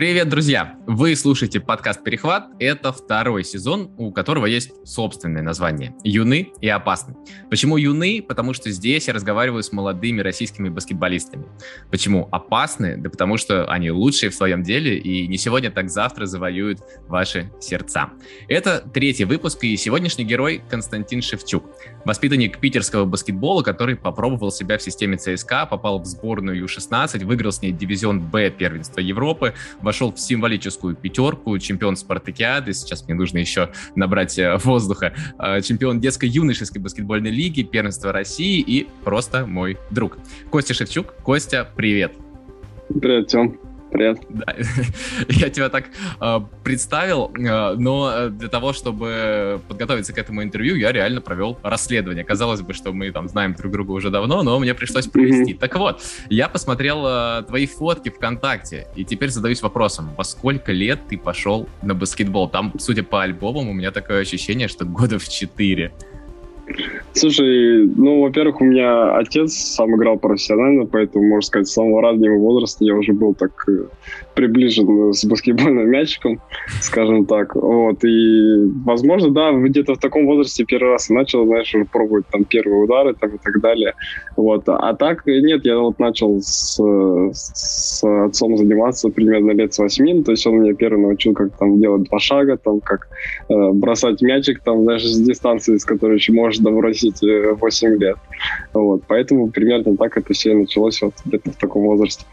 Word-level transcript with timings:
Привет, 0.00 0.30
друзья! 0.30 0.76
Вы 0.86 1.14
слушаете 1.14 1.60
подкаст 1.60 2.02
«Перехват». 2.02 2.46
Это 2.58 2.90
второй 2.90 3.44
сезон, 3.44 3.90
у 3.98 4.12
которого 4.12 4.46
есть 4.46 4.72
собственное 4.88 5.42
название– 5.42 5.94
«Юны 6.04 6.52
и 6.62 6.68
опасны». 6.70 7.16
Почему 7.50 7.76
юны? 7.76 8.24
Потому 8.26 8.54
что 8.54 8.70
здесь 8.70 9.08
я 9.08 9.12
разговариваю 9.12 9.62
с 9.62 9.72
молодыми 9.72 10.22
российскими 10.22 10.70
баскетболистами. 10.70 11.44
Почему 11.90 12.30
опасны? 12.32 12.96
Да 12.96 13.10
потому 13.10 13.36
что 13.36 13.66
они 13.66 13.90
лучшие 13.90 14.30
в 14.30 14.34
своем 14.34 14.62
деле 14.62 14.96
и 14.96 15.26
не 15.26 15.36
сегодня, 15.36 15.70
так 15.70 15.90
завтра 15.90 16.24
завоюют 16.24 16.80
ваши 17.06 17.52
сердца. 17.60 18.08
Это 18.48 18.82
третий 18.94 19.26
выпуск, 19.26 19.62
и 19.64 19.76
сегодняшний 19.76 20.24
герой 20.24 20.62
Константин 20.70 21.20
Шевчук. 21.20 21.66
Воспитанник 22.06 22.58
питерского 22.58 23.04
баскетбола, 23.04 23.62
который 23.62 23.96
попробовал 23.96 24.50
себя 24.50 24.78
в 24.78 24.82
системе 24.82 25.18
ЦСКА, 25.18 25.66
попал 25.66 26.00
в 26.00 26.06
сборную 26.06 26.56
Ю-16, 26.56 27.22
выиграл 27.26 27.52
с 27.52 27.60
ней 27.60 27.72
дивизион 27.72 28.20
Б 28.20 28.50
первенства 28.50 29.00
Европы, 29.00 29.52
вошел 29.90 30.12
в 30.12 30.20
символическую 30.20 30.94
пятерку, 30.94 31.58
чемпион 31.58 31.96
спартакиады, 31.96 32.72
сейчас 32.74 33.04
мне 33.06 33.16
нужно 33.16 33.38
еще 33.38 33.70
набрать 33.96 34.38
э, 34.38 34.56
воздуха, 34.62 35.12
э, 35.36 35.60
чемпион 35.62 35.98
детской 35.98 36.28
юношеской 36.28 36.80
баскетбольной 36.80 37.32
лиги, 37.32 37.62
первенства 37.62 38.12
России 38.12 38.60
и 38.60 38.86
просто 39.02 39.46
мой 39.46 39.78
друг. 39.90 40.18
Костя 40.48 40.74
Шевчук. 40.74 41.16
Костя, 41.24 41.68
привет. 41.74 42.12
Привет, 43.00 43.26
Тём. 43.26 43.69
Привет. 43.90 44.20
Да. 44.28 44.54
Я 45.28 45.50
тебя 45.50 45.68
так 45.68 45.86
э, 46.20 46.40
представил, 46.62 47.32
э, 47.36 47.74
но 47.74 48.28
для 48.28 48.48
того, 48.48 48.72
чтобы 48.72 49.60
подготовиться 49.68 50.12
к 50.12 50.18
этому 50.18 50.42
интервью, 50.42 50.76
я 50.76 50.92
реально 50.92 51.20
провел 51.20 51.58
расследование. 51.62 52.24
Казалось 52.24 52.60
бы, 52.60 52.72
что 52.72 52.92
мы 52.92 53.10
там 53.10 53.28
знаем 53.28 53.54
друг 53.54 53.72
друга 53.72 53.90
уже 53.90 54.10
давно, 54.10 54.42
но 54.42 54.58
мне 54.58 54.74
пришлось 54.74 55.06
провести. 55.06 55.54
Mm-hmm. 55.54 55.58
Так 55.58 55.76
вот, 55.76 56.02
я 56.28 56.48
посмотрел 56.48 57.04
э, 57.06 57.42
твои 57.46 57.66
фотки 57.66 58.10
ВКонтакте, 58.10 58.86
и 58.94 59.04
теперь 59.04 59.30
задаюсь 59.30 59.62
вопросом, 59.62 60.14
во 60.16 60.24
сколько 60.24 60.72
лет 60.72 61.00
ты 61.08 61.18
пошел 61.18 61.68
на 61.82 61.94
баскетбол? 61.94 62.48
Там, 62.48 62.72
судя 62.78 63.02
по 63.02 63.22
альбомам, 63.22 63.68
у 63.68 63.72
меня 63.72 63.90
такое 63.90 64.20
ощущение, 64.20 64.68
что 64.68 64.84
года 64.84 65.18
в 65.18 65.28
четыре. 65.28 65.92
Слушай, 67.12 67.86
ну, 67.86 68.22
во-первых, 68.22 68.60
у 68.60 68.64
меня 68.64 69.16
отец 69.16 69.52
сам 69.52 69.96
играл 69.96 70.18
профессионально, 70.18 70.86
поэтому, 70.86 71.26
можно 71.26 71.46
сказать, 71.46 71.68
с 71.68 71.72
самого 71.72 72.02
раннего 72.02 72.38
возраста 72.38 72.84
я 72.84 72.94
уже 72.94 73.12
был 73.12 73.34
так 73.34 73.68
э, 73.68 73.86
приближен 74.40 75.12
с 75.12 75.24
баскетбольным 75.26 75.90
мячиком, 75.90 76.40
скажем 76.80 77.26
так. 77.26 77.54
Вот, 77.54 78.02
и, 78.04 78.70
возможно, 78.86 79.30
да, 79.30 79.52
где-то 79.52 79.94
в 79.94 79.98
таком 79.98 80.24
возрасте 80.24 80.64
первый 80.64 80.92
раз 80.92 81.10
начал, 81.10 81.44
знаешь, 81.44 81.74
уже 81.74 81.84
пробовать 81.84 82.26
там 82.28 82.44
первые 82.44 82.82
удары 82.84 83.14
там, 83.14 83.34
и 83.34 83.38
так 83.38 83.60
далее. 83.60 83.92
Вот, 84.36 84.62
а 84.66 84.94
так, 84.94 85.26
нет, 85.26 85.66
я 85.66 85.78
вот 85.78 85.98
начал 85.98 86.40
с, 86.40 86.80
с 87.32 88.02
отцом 88.02 88.56
заниматься 88.56 89.10
примерно 89.10 89.50
лет 89.50 89.74
с 89.74 89.78
восьми, 89.78 90.22
то 90.22 90.30
есть 90.30 90.46
он 90.46 90.62
меня 90.62 90.74
первый 90.74 91.02
научил, 91.02 91.34
как 91.34 91.54
там 91.58 91.78
делать 91.78 92.04
два 92.04 92.18
шага, 92.18 92.56
там, 92.56 92.80
как 92.80 93.08
э, 93.50 93.70
бросать 93.72 94.22
мячик, 94.22 94.60
там, 94.60 94.86
даже 94.86 95.06
с 95.06 95.20
дистанции, 95.20 95.76
с 95.76 95.84
которой 95.84 96.14
еще 96.14 96.32
можешь 96.32 96.60
добросить 96.60 97.20
8 97.20 97.88
э, 97.88 97.96
лет. 97.98 98.16
Вот, 98.72 99.02
поэтому 99.06 99.50
примерно 99.50 99.98
так 99.98 100.16
это 100.16 100.32
все 100.32 100.54
началось 100.54 101.02
вот 101.02 101.12
где-то 101.26 101.50
в 101.50 101.56
таком 101.56 101.82
возрасте. 101.82 102.24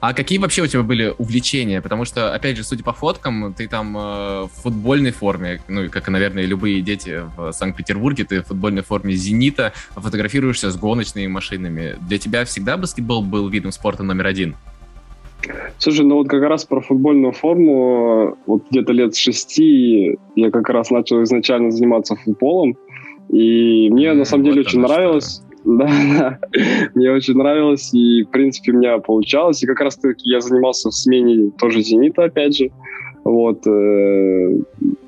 А 0.00 0.14
какие 0.14 0.38
вообще 0.38 0.62
у 0.62 0.66
тебя 0.66 0.82
были 0.82 1.14
увлечения? 1.16 1.80
Потому 1.80 2.04
что, 2.04 2.34
опять 2.34 2.56
же, 2.56 2.64
судя 2.64 2.84
по 2.84 2.92
фоткам, 2.92 3.54
ты 3.54 3.68
там 3.68 3.96
э, 3.96 4.00
в 4.44 4.50
футбольной 4.62 5.12
форме, 5.12 5.60
ну, 5.68 5.88
как, 5.90 6.08
наверное, 6.08 6.44
любые 6.44 6.80
дети 6.80 7.22
в 7.36 7.52
Санкт-Петербурге, 7.52 8.24
ты 8.24 8.42
в 8.42 8.46
футбольной 8.46 8.82
форме 8.82 9.14
«Зенита», 9.14 9.72
фотографируешься 9.90 10.70
с 10.70 10.76
гоночными 10.76 11.26
машинами. 11.26 11.96
Для 12.08 12.18
тебя 12.18 12.44
всегда 12.44 12.76
баскетбол 12.76 13.22
был 13.22 13.48
видом 13.48 13.72
спорта 13.72 14.02
номер 14.02 14.26
один? 14.26 14.56
Слушай, 15.78 16.06
ну 16.06 16.16
вот 16.16 16.28
как 16.28 16.42
раз 16.42 16.64
про 16.64 16.80
футбольную 16.80 17.32
форму, 17.32 18.36
вот 18.46 18.64
где-то 18.70 18.92
лет 18.92 19.14
шести 19.14 20.18
я 20.34 20.50
как 20.50 20.68
раз 20.68 20.90
начал 20.90 21.22
изначально 21.22 21.70
заниматься 21.70 22.16
футболом, 22.16 22.76
и 23.28 23.88
мне 23.90 24.06
mm, 24.06 24.14
на 24.14 24.24
самом 24.24 24.44
деле 24.44 24.58
вот 24.58 24.66
очень 24.68 24.80
нравилось. 24.80 25.42
Да, 25.64 26.38
мне 26.94 27.10
очень 27.10 27.34
нравилось, 27.34 27.92
и, 27.94 28.22
в 28.22 28.28
принципе, 28.28 28.72
у 28.72 28.76
меня 28.76 28.98
получалось. 28.98 29.62
И 29.62 29.66
как 29.66 29.80
раз-таки 29.80 30.28
я 30.28 30.40
занимался 30.40 30.90
в 30.90 30.94
смене 30.94 31.50
тоже 31.58 31.80
«Зенита», 31.80 32.24
опять 32.24 32.56
же. 32.56 32.70
Вот. 33.24 33.66
Э, 33.66 34.58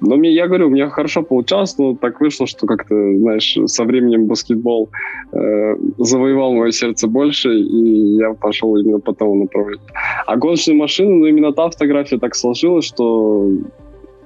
но 0.00 0.16
мне, 0.16 0.32
я 0.32 0.46
говорю, 0.46 0.68
у 0.68 0.70
меня 0.70 0.88
хорошо 0.88 1.22
получалось, 1.22 1.76
но 1.76 1.94
так 1.94 2.20
вышло, 2.20 2.46
что 2.46 2.66
как-то, 2.66 2.94
знаешь, 2.94 3.58
со 3.66 3.84
временем 3.84 4.26
баскетбол 4.26 4.88
э, 5.32 5.76
завоевал 5.98 6.54
мое 6.54 6.70
сердце 6.70 7.08
больше, 7.08 7.54
и 7.54 8.16
я 8.16 8.32
пошел 8.32 8.74
именно 8.76 9.00
по 9.00 9.12
тому 9.12 9.34
направлению. 9.34 9.86
А 10.26 10.36
гоночные 10.36 10.76
машины, 10.76 11.14
ну, 11.14 11.26
именно 11.26 11.52
та 11.52 11.68
фотография 11.68 12.18
так 12.18 12.34
сложилась, 12.34 12.86
что 12.86 13.50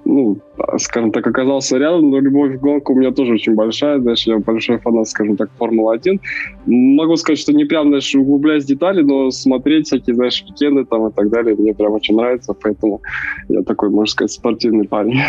ну, 0.04 0.38
скажем 0.78 1.12
так, 1.12 1.26
оказался 1.26 1.78
рядом, 1.78 2.10
но 2.10 2.20
любовь 2.20 2.58
к 2.58 2.60
гонку 2.60 2.92
у 2.92 2.96
меня 2.96 3.12
тоже 3.12 3.34
очень 3.34 3.54
большая, 3.54 4.00
знаешь, 4.00 4.26
я 4.26 4.38
большой 4.38 4.78
фанат, 4.78 5.08
скажем 5.08 5.36
так, 5.36 5.50
Формулы-1. 5.58 6.20
Могу 6.66 7.16
сказать, 7.16 7.38
что 7.38 7.52
не 7.52 7.64
прям, 7.64 7.88
знаешь, 7.88 8.14
углубляясь 8.14 8.64
в 8.64 8.68
детали, 8.68 9.02
но 9.02 9.30
смотреть 9.30 9.86
всякие, 9.86 10.16
знаешь, 10.16 10.44
викенды 10.46 10.84
там 10.84 11.08
и 11.08 11.12
так 11.12 11.30
далее 11.30 11.54
мне 11.56 11.74
прям 11.74 11.92
очень 11.92 12.16
нравится, 12.16 12.54
поэтому 12.54 13.02
я 13.48 13.62
такой, 13.62 13.90
можно 13.90 14.10
сказать, 14.10 14.32
спортивный 14.32 14.88
парень. 14.88 15.20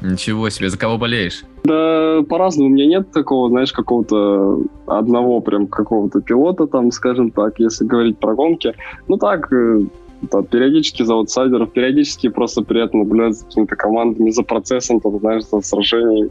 Ничего 0.00 0.50
себе, 0.50 0.68
за 0.68 0.78
кого 0.78 0.98
болеешь? 0.98 1.42
Да, 1.64 2.22
по-разному. 2.28 2.68
У 2.68 2.72
меня 2.72 2.86
нет 2.86 3.10
такого, 3.12 3.48
знаешь, 3.48 3.72
какого-то 3.72 4.62
одного 4.86 5.40
прям 5.40 5.66
какого-то 5.66 6.20
пилота, 6.20 6.66
там, 6.66 6.90
скажем 6.90 7.30
так, 7.30 7.58
если 7.58 7.86
говорить 7.86 8.18
про 8.18 8.34
гонки. 8.34 8.74
Ну 9.08 9.16
так, 9.16 9.50
э, 9.52 9.80
да, 10.30 10.42
периодически 10.42 11.02
за 11.02 11.14
аутсайдеров, 11.14 11.72
периодически 11.72 12.28
просто 12.28 12.62
приятно 12.62 13.00
наблюдать 13.00 13.36
за 13.36 13.44
какими-то 13.44 13.76
командами, 13.76 14.30
за 14.30 14.42
процессом, 14.42 15.00
там, 15.00 15.18
знаешь, 15.20 15.44
за 15.44 15.60
сражениями 15.60 16.30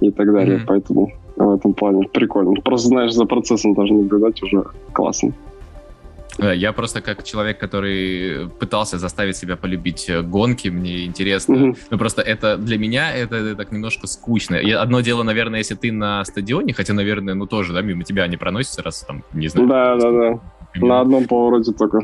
и 0.00 0.10
так 0.10 0.32
далее. 0.32 0.58
Mm-hmm. 0.58 0.66
Поэтому 0.66 1.12
в 1.36 1.54
этом 1.54 1.74
плане 1.74 2.08
прикольно. 2.08 2.60
Просто, 2.60 2.88
знаешь, 2.88 3.12
за 3.12 3.24
процессом 3.24 3.74
даже 3.74 3.92
наблюдать 3.94 4.42
уже 4.42 4.64
классно. 4.92 5.32
Я 6.40 6.72
просто 6.72 7.00
как 7.00 7.24
человек, 7.24 7.58
который 7.58 8.48
пытался 8.60 8.96
заставить 8.98 9.36
себя 9.36 9.56
полюбить 9.56 10.08
э, 10.08 10.22
гонки, 10.22 10.68
мне 10.68 11.04
интересно. 11.04 11.54
Mm-hmm. 11.54 11.78
Ну 11.90 11.98
просто 11.98 12.22
это 12.22 12.56
для 12.56 12.78
меня 12.78 13.12
это, 13.12 13.36
это 13.36 13.56
так 13.56 13.72
немножко 13.72 14.06
скучно. 14.06 14.54
И 14.54 14.70
одно 14.70 15.00
дело, 15.00 15.24
наверное, 15.24 15.58
если 15.58 15.74
ты 15.74 15.90
на 15.90 16.24
стадионе, 16.24 16.72
хотя, 16.74 16.94
наверное, 16.94 17.34
ну 17.34 17.46
тоже, 17.46 17.72
да, 17.72 17.82
мимо 17.82 18.04
тебя 18.04 18.22
они 18.22 18.36
проносятся 18.36 18.82
раз 18.84 19.00
там, 19.00 19.24
не 19.32 19.48
знаю. 19.48 19.68
Да, 19.68 19.96
да, 19.96 20.10
да. 20.12 20.40
На 20.76 21.00
одном 21.00 21.24
повороте 21.24 21.72
только. 21.72 22.02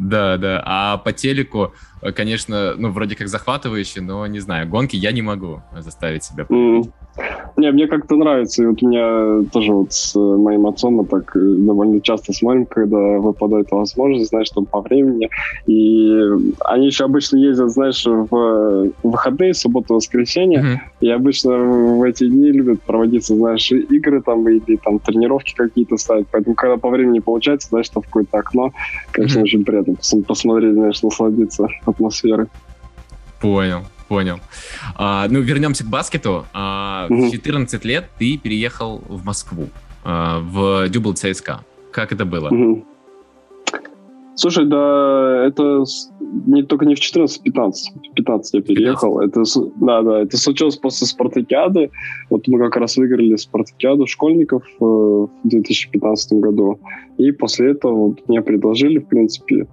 Да, 0.00 0.38
да. 0.38 0.62
А 0.64 0.96
по 0.96 1.12
телеку, 1.12 1.74
конечно, 2.14 2.74
ну, 2.76 2.90
вроде 2.90 3.16
как 3.16 3.28
захватывающе, 3.28 4.00
но 4.00 4.26
не 4.26 4.40
знаю, 4.40 4.68
гонки 4.68 4.96
я 4.96 5.12
не 5.12 5.22
могу 5.22 5.62
заставить 5.78 6.24
себя. 6.24 6.44
Mm. 6.48 6.90
Не, 7.56 7.72
мне 7.72 7.86
как-то 7.86 8.16
нравится. 8.16 8.62
И 8.62 8.66
вот 8.66 8.82
у 8.82 8.88
меня 8.88 9.48
тоже 9.52 9.72
вот 9.72 9.92
с 9.92 10.14
моим 10.16 10.66
отцом 10.66 10.94
мы 10.94 11.04
так 11.04 11.36
э, 11.36 11.40
довольно 11.40 12.00
часто 12.00 12.32
смотрим, 12.32 12.66
когда 12.66 12.96
выпадает 12.96 13.70
возможность, 13.70 14.30
знаешь, 14.30 14.50
там 14.50 14.64
по 14.64 14.80
времени. 14.80 15.28
И 15.66 16.12
они 16.64 16.86
еще 16.86 17.04
обычно 17.04 17.36
ездят, 17.36 17.70
знаешь, 17.70 18.06
в 18.06 18.90
выходные, 19.02 19.54
субботу, 19.54 19.94
воскресенье. 19.94 20.60
Mm-hmm. 20.60 20.78
И 21.00 21.10
обычно 21.10 21.58
в 21.58 22.02
эти 22.02 22.28
дни 22.28 22.50
любят 22.50 22.80
проводиться, 22.82 23.34
знаешь, 23.34 23.70
игры 23.70 24.22
там 24.22 24.48
или 24.48 24.76
там 24.76 24.98
тренировки 24.98 25.54
какие-то 25.54 25.96
ставить. 25.98 26.28
Поэтому, 26.30 26.54
когда 26.54 26.76
по 26.76 26.88
времени 26.88 27.18
получается, 27.18 27.68
знаешь, 27.68 27.88
там 27.88 28.02
в 28.02 28.06
какое-то 28.06 28.38
окно, 28.38 28.72
конечно, 29.10 29.40
mm-hmm. 29.40 29.42
очень 29.42 29.64
приятно 29.64 29.94
посмотреть, 30.26 30.74
знаешь, 30.74 31.02
насладиться 31.02 31.68
атмосферой. 31.90 32.46
Понял 33.40 33.84
понял. 34.10 34.40
А, 34.96 35.28
ну, 35.30 35.40
вернемся 35.40 35.84
к 35.84 35.86
баскету. 35.86 36.44
А, 36.52 37.06
угу. 37.08 37.28
В 37.28 37.30
14 37.30 37.84
лет 37.84 38.06
ты 38.18 38.36
переехал 38.38 39.00
в 39.08 39.24
Москву, 39.24 39.68
а, 40.04 40.40
в 40.40 40.88
Дюбл 40.88 41.14
ЦСКА. 41.14 41.60
Как 41.92 42.12
это 42.12 42.24
было? 42.24 42.48
Угу. 42.48 42.84
Слушай, 44.34 44.64
да, 44.66 45.44
это 45.46 45.84
не 46.46 46.62
только 46.62 46.86
не 46.86 46.94
в 46.94 47.00
14, 47.00 47.42
15. 47.42 47.92
В 47.94 48.14
15 48.14 48.54
я 48.54 48.62
переехал. 48.62 49.20
15? 49.20 49.56
Это, 49.56 49.70
да, 49.76 50.02
да, 50.02 50.22
это 50.22 50.36
случилось 50.38 50.76
после 50.76 51.06
спартакиады. 51.06 51.90
Вот 52.30 52.48
мы 52.48 52.58
как 52.58 52.76
раз 52.76 52.96
выиграли 52.96 53.36
спартакиаду 53.36 54.06
школьников 54.06 54.62
э, 54.80 54.84
в 54.84 55.30
2015 55.44 56.32
году. 56.40 56.80
И 57.18 57.32
после 57.32 57.72
этого 57.72 57.94
вот, 57.94 58.28
мне 58.28 58.40
предложили, 58.40 58.98
в 58.98 59.08
принципе, 59.08 59.66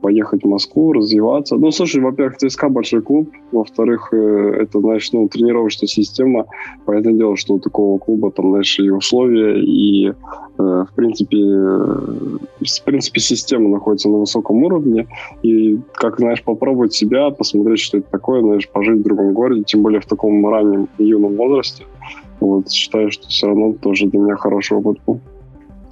поехать 0.00 0.44
в 0.44 0.48
Москву, 0.48 0.92
развиваться. 0.92 1.56
Ну, 1.56 1.70
слушай, 1.72 2.00
во-первых, 2.00 2.36
ЦСКА 2.36 2.68
большой 2.68 3.02
клуб, 3.02 3.30
во-вторых, 3.50 4.10
э, 4.12 4.58
это, 4.62 4.80
знаешь, 4.80 5.10
ну, 5.12 5.28
тренировочная 5.28 5.88
система, 5.88 6.46
понятное 6.84 7.14
дело, 7.14 7.36
что 7.36 7.54
у 7.54 7.58
такого 7.58 7.98
клуба 7.98 8.30
там, 8.30 8.50
знаешь, 8.50 8.78
и 8.78 8.90
условия, 8.90 9.60
и, 9.60 10.08
э, 10.08 10.12
в 10.58 10.88
принципе, 10.94 11.36
в 11.36 12.84
принципе, 12.84 13.20
система 13.20 13.68
находится 13.68 14.08
на 14.08 14.18
высоком 14.18 14.62
уровне, 14.62 15.08
и, 15.42 15.78
как, 15.94 16.18
знаешь, 16.18 16.44
попробовать 16.44 16.92
себя, 16.92 17.30
посмотреть, 17.30 17.80
что 17.80 17.98
это 17.98 18.08
такое, 18.10 18.42
знаешь, 18.42 18.68
пожить 18.68 19.00
в 19.00 19.02
другом 19.02 19.32
городе, 19.32 19.64
тем 19.64 19.82
более 19.82 20.00
в 20.00 20.06
таком 20.06 20.46
раннем 20.46 20.88
юном 20.98 21.34
возрасте, 21.34 21.84
вот, 22.38 22.70
считаю, 22.70 23.10
что 23.10 23.26
все 23.28 23.48
равно 23.48 23.72
тоже 23.72 24.06
для 24.06 24.20
меня 24.20 24.36
хороший 24.36 24.76
опыт 24.76 24.98
был. 25.06 25.20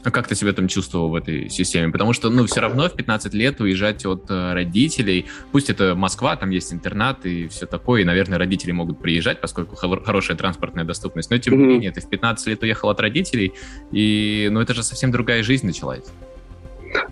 А 0.05 0.11
как 0.11 0.29
ты 0.29 0.35
себя 0.35 0.53
там 0.53 0.69
чувствовал 0.69 1.09
в 1.09 1.15
этой 1.15 1.49
системе? 1.49 1.91
Потому 1.91 2.13
что, 2.13 2.29
ну, 2.29 2.45
все 2.45 2.61
равно 2.61 2.89
в 2.89 2.93
15 2.95 3.33
лет 3.33 3.61
уезжать 3.61 4.05
от 4.05 4.31
э, 4.31 4.53
родителей, 4.53 5.25
пусть 5.51 5.71
это 5.71 5.95
Москва, 5.95 6.37
там 6.37 6.51
есть 6.51 6.75
интернат 6.75 7.25
и 7.25 7.49
все 7.49 7.65
такое, 7.65 8.03
и, 8.03 8.05
наверное, 8.05 8.39
родители 8.39 8.73
могут 8.73 9.01
приезжать, 9.01 9.41
поскольку 9.41 9.77
хорошая 9.77 10.37
транспортная 10.37 10.85
доступность, 10.85 11.31
но 11.31 11.39
тем 11.39 11.59
не 11.59 11.65
менее, 11.65 11.91
ты 11.91 12.03
в 12.03 12.09
15 12.09 12.47
лет 12.49 12.63
уехал 12.63 12.91
от 12.91 13.01
родителей, 13.01 13.55
и, 13.93 14.49
ну, 14.53 14.61
это 14.61 14.75
же 14.75 14.83
совсем 14.83 15.11
другая 15.11 15.43
жизнь 15.43 15.67
началась. 15.67 16.05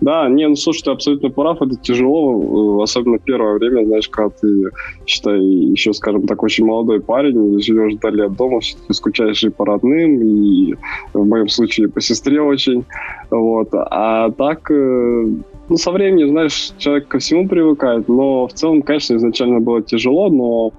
Да, 0.00 0.28
не, 0.28 0.48
ну 0.48 0.56
слушай, 0.56 0.82
ты 0.84 0.90
абсолютно 0.90 1.30
прав, 1.30 1.62
это 1.62 1.76
тяжело, 1.76 2.80
э, 2.80 2.82
особенно 2.82 3.18
первое 3.18 3.58
время, 3.58 3.84
знаешь, 3.84 4.08
когда 4.08 4.30
ты, 4.30 4.70
считай, 5.06 5.40
еще, 5.40 5.92
скажем 5.92 6.26
так, 6.26 6.42
очень 6.42 6.64
молодой 6.64 7.00
парень, 7.00 7.60
живешь 7.60 7.94
вдали 7.94 8.22
от 8.22 8.36
дома, 8.36 8.60
все-таки 8.60 8.92
скучаешь 8.92 9.44
и 9.44 9.50
по 9.50 9.64
родным, 9.64 10.22
и 10.22 10.74
в 11.12 11.24
моем 11.24 11.48
случае 11.48 11.88
по 11.88 12.00
сестре 12.00 12.40
очень, 12.40 12.84
вот, 13.30 13.68
а 13.72 14.30
так, 14.30 14.70
э, 14.70 15.26
ну, 15.68 15.76
со 15.76 15.90
временем, 15.90 16.28
знаешь, 16.30 16.72
человек 16.78 17.08
ко 17.08 17.18
всему 17.18 17.48
привыкает, 17.48 18.08
но 18.08 18.46
в 18.46 18.52
целом, 18.52 18.82
конечно, 18.82 19.16
изначально 19.16 19.60
было 19.60 19.82
тяжело, 19.82 20.28
но 20.28 20.72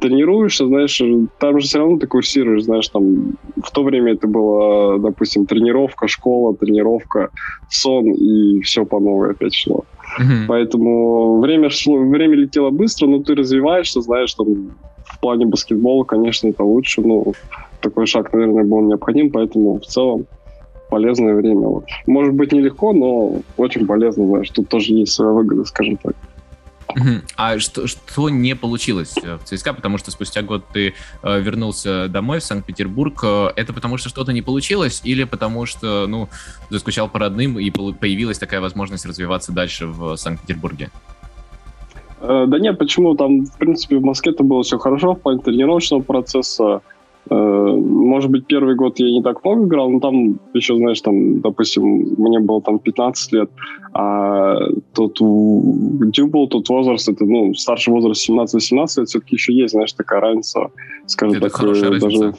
тренируешься, 0.00 0.66
знаешь, 0.66 1.00
там 1.38 1.60
же 1.60 1.66
все 1.66 1.78
равно 1.78 1.98
ты 1.98 2.06
курсируешь, 2.06 2.64
знаешь, 2.64 2.88
там 2.88 3.36
в 3.56 3.70
то 3.70 3.82
время 3.82 4.12
это 4.12 4.26
было, 4.26 4.98
допустим, 4.98 5.46
тренировка, 5.46 6.08
школа, 6.08 6.54
тренировка, 6.56 7.30
сон, 7.68 8.12
и 8.12 8.60
все 8.62 8.84
по 8.84 9.00
новой 9.00 9.30
опять 9.30 9.54
шло. 9.54 9.84
Mm-hmm. 10.18 10.46
Поэтому 10.48 11.40
время 11.40 11.70
шло, 11.70 11.98
время 11.98 12.34
летело 12.36 12.70
быстро, 12.70 13.06
но 13.06 13.22
ты 13.22 13.34
развиваешься, 13.34 14.00
знаешь, 14.00 14.34
там 14.34 14.72
в 15.04 15.20
плане 15.20 15.46
баскетбола, 15.46 16.04
конечно, 16.04 16.48
это 16.48 16.64
лучше, 16.64 17.00
но 17.00 17.32
такой 17.80 18.06
шаг, 18.06 18.32
наверное, 18.32 18.64
был 18.64 18.80
необходим, 18.80 19.30
поэтому 19.30 19.78
в 19.78 19.86
целом 19.86 20.26
полезное 20.90 21.34
время. 21.34 21.66
Вот. 21.68 21.84
Может 22.06 22.34
быть, 22.34 22.52
нелегко, 22.52 22.92
но 22.92 23.40
очень 23.56 23.86
полезно, 23.86 24.26
знаешь, 24.26 24.50
тут 24.50 24.68
тоже 24.68 24.92
есть 24.92 25.12
своя 25.12 25.32
выгода, 25.32 25.64
скажем 25.64 25.96
так. 25.96 26.14
А 27.36 27.58
что, 27.58 27.86
что 27.86 28.30
не 28.30 28.54
получилось 28.54 29.14
э, 29.22 29.36
в 29.36 29.44
ЦСКА, 29.44 29.74
потому 29.74 29.98
что 29.98 30.10
спустя 30.10 30.42
год 30.42 30.64
ты 30.72 30.94
э, 31.22 31.40
вернулся 31.40 32.08
домой 32.08 32.40
в 32.40 32.44
Санкт-Петербург. 32.44 33.20
Э, 33.22 33.48
это 33.56 33.72
потому 33.72 33.98
что 33.98 34.08
что-то 34.08 34.32
не 34.32 34.42
получилось 34.42 35.02
или 35.04 35.24
потому 35.24 35.66
что, 35.66 36.06
ну, 36.06 36.28
ты 36.70 36.78
скучал 36.78 37.08
по 37.08 37.18
родным 37.18 37.58
и 37.58 37.70
появилась 37.70 38.38
такая 38.38 38.60
возможность 38.60 39.04
развиваться 39.06 39.52
дальше 39.52 39.86
в 39.86 40.16
Санкт-Петербурге? 40.16 40.90
Да 42.20 42.58
нет, 42.58 42.78
почему? 42.78 43.14
Там, 43.14 43.44
в 43.44 43.58
принципе, 43.58 43.98
в 43.98 44.02
Москве 44.02 44.32
это 44.32 44.42
было 44.42 44.62
все 44.62 44.78
хорошо 44.78 45.14
в 45.14 45.20
плане 45.20 45.40
тренировочного 45.40 46.00
процесса. 46.00 46.80
Может 48.06 48.30
быть, 48.30 48.46
первый 48.46 48.74
год 48.74 48.98
я 48.98 49.10
не 49.10 49.22
так 49.22 49.44
много 49.44 49.66
играл, 49.66 49.90
но 49.90 50.00
там 50.00 50.40
еще, 50.54 50.76
знаешь, 50.76 51.00
там, 51.00 51.40
допустим, 51.40 51.84
мне 52.18 52.40
было 52.40 52.62
там 52.62 52.78
15 52.78 53.32
лет, 53.32 53.50
а 53.92 54.56
тот 54.92 55.20
был 55.20 56.48
тот 56.48 56.68
возраст, 56.68 57.08
это, 57.08 57.24
ну, 57.24 57.54
старший 57.54 57.92
возраст 57.92 58.28
17-18 58.28 58.76
лет, 58.76 59.08
все-таки 59.08 59.36
еще 59.36 59.52
есть, 59.52 59.72
знаешь, 59.72 59.92
такая 59.92 60.20
разница, 60.20 60.70
скажем 61.06 61.38
это 61.38 61.50
так, 61.50 61.62
э, 61.62 61.98
даже... 61.98 62.34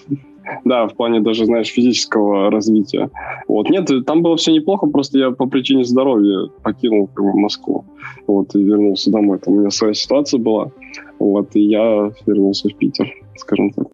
Да, 0.63 0.87
в 0.87 0.95
плане 0.95 1.19
даже, 1.19 1.45
знаешь, 1.45 1.67
физического 1.67 2.49
развития. 2.49 3.09
Вот. 3.49 3.69
Нет, 3.69 3.89
там 4.05 4.21
было 4.21 4.37
все 4.37 4.53
неплохо, 4.53 4.87
просто 4.87 5.19
я 5.19 5.31
по 5.31 5.45
причине 5.45 5.83
здоровья 5.83 6.49
покинул 6.63 7.07
как 7.07 7.25
бы, 7.25 7.37
Москву. 7.37 7.83
Вот, 8.27 8.55
и 8.55 8.63
вернулся 8.63 9.11
домой. 9.11 9.39
Там 9.39 9.55
у 9.55 9.59
меня 9.59 9.69
своя 9.71 9.93
ситуация 9.93 10.39
была. 10.39 10.71
Вот, 11.19 11.55
и 11.55 11.61
я 11.61 12.11
вернулся 12.25 12.69
в 12.69 12.75
Питер, 12.77 13.13
скажем 13.35 13.71
так. 13.71 13.87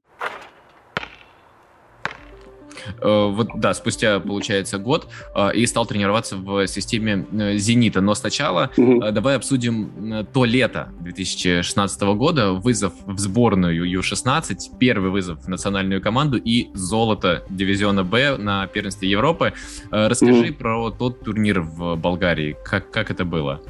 Э, 3.00 3.30
вот, 3.32 3.50
да, 3.56 3.74
спустя, 3.74 4.20
получается, 4.20 4.78
год, 4.78 5.08
э, 5.36 5.56
и 5.56 5.66
стал 5.66 5.86
тренироваться 5.86 6.38
в 6.38 6.68
системе 6.68 7.26
э, 7.32 7.58
«Зенита». 7.58 8.02
Но 8.02 8.14
сначала 8.16 8.72
угу. 8.78 9.02
давай 9.12 9.36
обсудим 9.36 10.26
то 10.34 10.46
лето 10.46 10.90
2016 11.02 12.02
года, 12.16 12.54
вызов 12.54 12.94
в 13.06 13.18
сборную 13.20 13.88
Ю-16, 13.90 14.78
первый 14.80 15.12
вызов 15.12 15.44
в 15.44 15.48
национальную 15.48 16.02
команду 16.02 16.38
и 16.38 16.68
золото 16.74 17.44
дивизиона 17.50 18.04
«Б» 18.04 18.38
на 18.38 18.68
первенстве 18.68 19.10
Европы. 19.10 19.54
Расскажи 19.92 20.50
угу. 20.50 20.54
про 20.54 20.92
тот 20.92 21.22
турнир 21.24 21.62
в 21.62 21.96
Болгарии, 21.96 22.56
как, 22.64 22.92
как 22.92 23.12
это 23.12 23.26
было? 23.26 23.62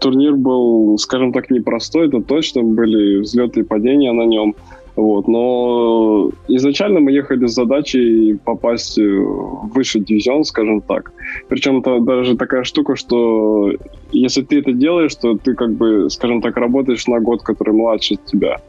Турнир 0.00 0.34
был, 0.34 0.98
скажем 0.98 1.32
так, 1.32 1.50
непростой, 1.50 2.08
это 2.08 2.20
точно, 2.20 2.62
были 2.62 3.20
взлеты 3.20 3.60
и 3.60 3.62
падения 3.62 4.12
на 4.12 4.24
нем. 4.24 4.54
Вот, 4.96 5.26
но 5.26 6.30
изначально 6.48 7.00
мы 7.00 7.10
ехали 7.10 7.46
с 7.46 7.54
задачей 7.54 8.38
попасть 8.44 8.96
в 8.96 9.70
высший 9.74 10.02
дивизион, 10.02 10.44
скажем 10.44 10.80
так. 10.82 11.12
Причем 11.48 11.80
это 11.80 11.98
даже 12.00 12.36
такая 12.36 12.62
штука, 12.62 12.94
что 12.94 13.72
если 14.12 14.42
ты 14.42 14.60
это 14.60 14.72
делаешь, 14.72 15.14
то 15.16 15.36
ты 15.36 15.54
как 15.54 15.72
бы, 15.72 16.08
скажем 16.10 16.40
так, 16.40 16.56
работаешь 16.56 17.06
на 17.08 17.18
год, 17.18 17.42
который 17.42 17.74
младше 17.74 18.16
тебя. 18.24 18.60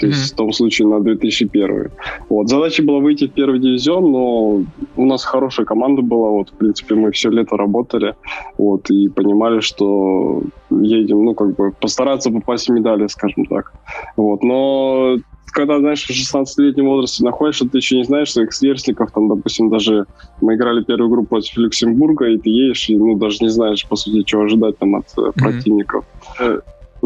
То 0.00 0.06
есть 0.06 0.20
mm-hmm. 0.20 0.34
в 0.34 0.36
том 0.36 0.52
случае 0.52 0.88
на 0.88 1.00
2001. 1.00 1.90
Вот. 2.28 2.48
Задача 2.48 2.82
была 2.82 2.98
выйти 2.98 3.28
в 3.28 3.32
первый 3.32 3.60
дивизион, 3.60 4.10
но 4.10 4.64
у 4.96 5.04
нас 5.04 5.24
хорошая 5.24 5.66
команда 5.66 6.02
была. 6.02 6.30
Вот, 6.30 6.50
в 6.50 6.52
принципе, 6.54 6.94
мы 6.94 7.12
все 7.12 7.30
лето 7.30 7.56
работали. 7.56 8.14
Вот, 8.58 8.90
и 8.90 9.08
понимали, 9.08 9.60
что 9.60 10.42
едем, 10.70 11.24
ну, 11.24 11.34
как 11.34 11.54
бы, 11.54 11.70
постараться 11.70 12.30
попасть 12.30 12.68
в 12.68 12.72
медали, 12.72 13.06
скажем 13.06 13.46
так. 13.46 13.72
Вот. 14.16 14.42
Но 14.42 15.16
когда, 15.54 15.78
знаешь, 15.78 16.04
в 16.04 16.10
16-летнем 16.10 16.86
возрасте 16.86 17.24
находишься, 17.24 17.68
ты 17.68 17.78
еще 17.78 17.96
не 17.96 18.04
знаешь 18.04 18.32
своих 18.32 18.52
сверстников, 18.52 19.12
там, 19.12 19.28
допустим, 19.28 19.70
даже 19.70 20.06
мы 20.40 20.56
играли 20.56 20.82
первую 20.82 21.08
игру 21.10 21.24
против 21.24 21.56
Люксембурга, 21.56 22.26
и 22.26 22.38
ты 22.38 22.50
едешь, 22.50 22.88
и, 22.88 22.96
ну, 22.96 23.16
даже 23.16 23.38
не 23.40 23.48
знаешь, 23.48 23.86
по 23.86 23.96
сути, 23.96 24.22
чего 24.24 24.42
ожидать 24.42 24.76
там 24.78 24.96
от 24.96 25.06
mm-hmm. 25.16 25.32
противников. 25.34 26.04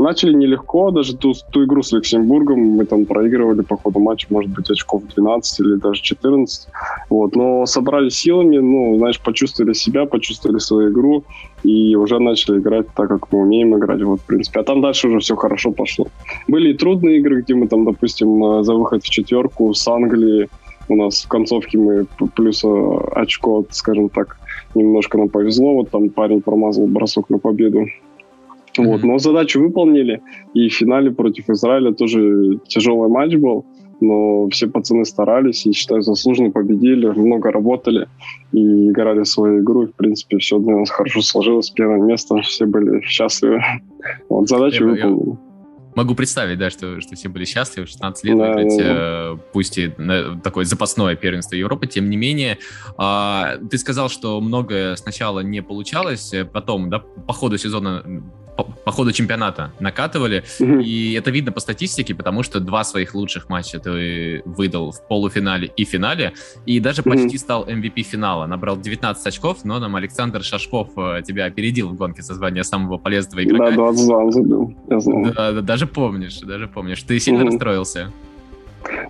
Начали 0.00 0.32
нелегко, 0.32 0.92
даже 0.92 1.16
ту, 1.16 1.32
ту 1.50 1.64
игру 1.64 1.82
с 1.82 1.90
Люксембургом 1.92 2.60
мы 2.60 2.84
там 2.84 3.04
проигрывали 3.04 3.62
по 3.62 3.76
ходу 3.76 3.98
матча, 3.98 4.28
может 4.30 4.50
быть, 4.50 4.70
очков 4.70 5.02
12 5.16 5.60
или 5.60 5.74
даже 5.74 6.00
14. 6.00 6.68
Вот, 7.10 7.34
но 7.34 7.66
собрали 7.66 8.08
силами, 8.08 8.58
ну, 8.58 8.96
знаешь, 8.98 9.20
почувствовали 9.20 9.72
себя, 9.72 10.06
почувствовали 10.06 10.58
свою 10.58 10.92
игру 10.92 11.24
и 11.64 11.96
уже 11.96 12.20
начали 12.20 12.60
играть 12.60 12.86
так, 12.94 13.08
как 13.08 13.32
мы 13.32 13.40
умеем 13.40 13.76
играть, 13.76 14.02
вот, 14.02 14.20
в 14.20 14.24
принципе. 14.24 14.60
А 14.60 14.62
там 14.62 14.80
дальше 14.80 15.08
уже 15.08 15.18
все 15.18 15.34
хорошо 15.34 15.72
пошло. 15.72 16.06
Были 16.46 16.70
и 16.70 16.76
трудные 16.76 17.18
игры, 17.18 17.42
где 17.42 17.54
мы 17.54 17.66
там, 17.66 17.84
допустим, 17.84 18.44
э, 18.44 18.62
за 18.62 18.74
выход 18.74 19.02
в 19.02 19.10
четверку 19.10 19.74
с 19.74 19.88
Англии 19.88 20.48
у 20.88 20.96
нас 20.96 21.24
в 21.24 21.28
концовке 21.28 21.76
мы 21.76 22.06
плюс 22.36 22.64
э, 22.64 22.98
очко, 23.16 23.64
скажем 23.70 24.08
так, 24.08 24.38
немножко 24.74 25.18
нам 25.18 25.28
повезло. 25.28 25.74
Вот 25.74 25.90
там 25.90 26.08
парень 26.08 26.40
промазал 26.40 26.86
бросок 26.86 27.30
на 27.30 27.38
победу. 27.38 27.86
Mm-hmm. 28.82 28.86
Вот, 28.86 29.02
но 29.02 29.18
задачу 29.18 29.60
выполнили, 29.60 30.22
и 30.54 30.68
в 30.68 30.74
финале 30.74 31.10
против 31.10 31.48
Израиля 31.50 31.92
тоже 31.92 32.58
тяжелый 32.66 33.08
матч 33.08 33.34
был, 33.36 33.64
но 34.00 34.48
все 34.50 34.68
пацаны 34.68 35.04
старались, 35.04 35.66
и, 35.66 35.72
считаю, 35.72 36.02
заслуженно 36.02 36.50
победили, 36.50 37.06
много 37.06 37.50
работали 37.50 38.06
и 38.52 38.90
играли 38.90 39.24
свою 39.24 39.62
игру, 39.62 39.84
и, 39.84 39.86
в 39.86 39.94
принципе, 39.94 40.38
все 40.38 40.58
для 40.58 40.76
нас 40.76 40.90
хорошо 40.90 41.20
сложилось, 41.20 41.70
первое 41.70 42.00
место, 42.00 42.40
все 42.42 42.66
были 42.66 43.00
счастливы. 43.02 43.60
Вот, 44.28 44.48
задачу 44.48 44.84
я, 44.84 44.90
выполнили. 44.90 45.30
Я 45.30 45.48
могу 45.98 46.14
представить, 46.14 46.58
да, 46.58 46.70
что, 46.70 47.00
что 47.00 47.16
все 47.16 47.28
были 47.28 47.44
счастливы, 47.44 47.88
16 47.88 48.24
лет 48.24 48.38
да, 48.38 48.44
выиграть, 48.44 48.78
да. 48.78 48.84
Э, 48.84 49.36
пусть 49.52 49.78
и 49.78 49.92
на, 49.98 50.40
такое 50.40 50.64
запасное 50.64 51.16
первенство 51.16 51.56
Европы, 51.56 51.88
тем 51.88 52.08
не 52.08 52.16
менее, 52.16 52.58
э, 52.98 53.42
ты 53.68 53.78
сказал, 53.78 54.08
что 54.08 54.40
многое 54.40 54.94
сначала 54.94 55.40
не 55.40 55.60
получалось, 55.60 56.32
э, 56.32 56.44
потом, 56.44 56.88
да, 56.88 57.00
по 57.00 57.32
ходу 57.32 57.58
сезона 57.58 58.22
по, 58.88 58.92
ходу 58.92 59.12
чемпионата 59.12 59.70
накатывали, 59.80 60.44
mm-hmm. 60.60 60.82
и 60.82 61.12
это 61.12 61.30
видно 61.30 61.52
по 61.52 61.60
статистике, 61.60 62.14
потому 62.14 62.42
что 62.42 62.58
два 62.58 62.84
своих 62.84 63.14
лучших 63.14 63.50
матча 63.50 63.78
ты 63.78 64.40
выдал 64.46 64.92
в 64.92 65.06
полуфинале 65.06 65.70
и 65.76 65.84
финале, 65.84 66.32
и 66.64 66.80
даже 66.80 67.02
mm-hmm. 67.02 67.10
почти 67.10 67.36
стал 67.36 67.68
MVP 67.68 68.02
финала, 68.02 68.46
набрал 68.46 68.80
19 68.80 69.26
очков, 69.26 69.58
но 69.64 69.78
нам 69.78 69.94
Александр 69.94 70.42
Шашков 70.42 70.88
э, 70.96 71.20
тебя 71.22 71.44
опередил 71.44 71.90
в 71.90 71.96
гонке 71.96 72.22
со 72.22 72.34
звания 72.34 72.62
самого 72.62 72.96
полезного 72.96 73.44
игрока. 73.44 73.70
Да, 73.72 73.76
22 73.76 74.30
забил, 74.30 74.74
я 74.88 75.00
знаю. 75.00 75.34
Да, 75.34 75.52
да, 75.52 75.60
даже 75.60 75.86
помнишь, 75.86 76.38
даже 76.38 76.66
помнишь. 76.66 77.02
Ты 77.02 77.20
сильно 77.20 77.42
mm-hmm. 77.42 77.46
расстроился? 77.46 78.12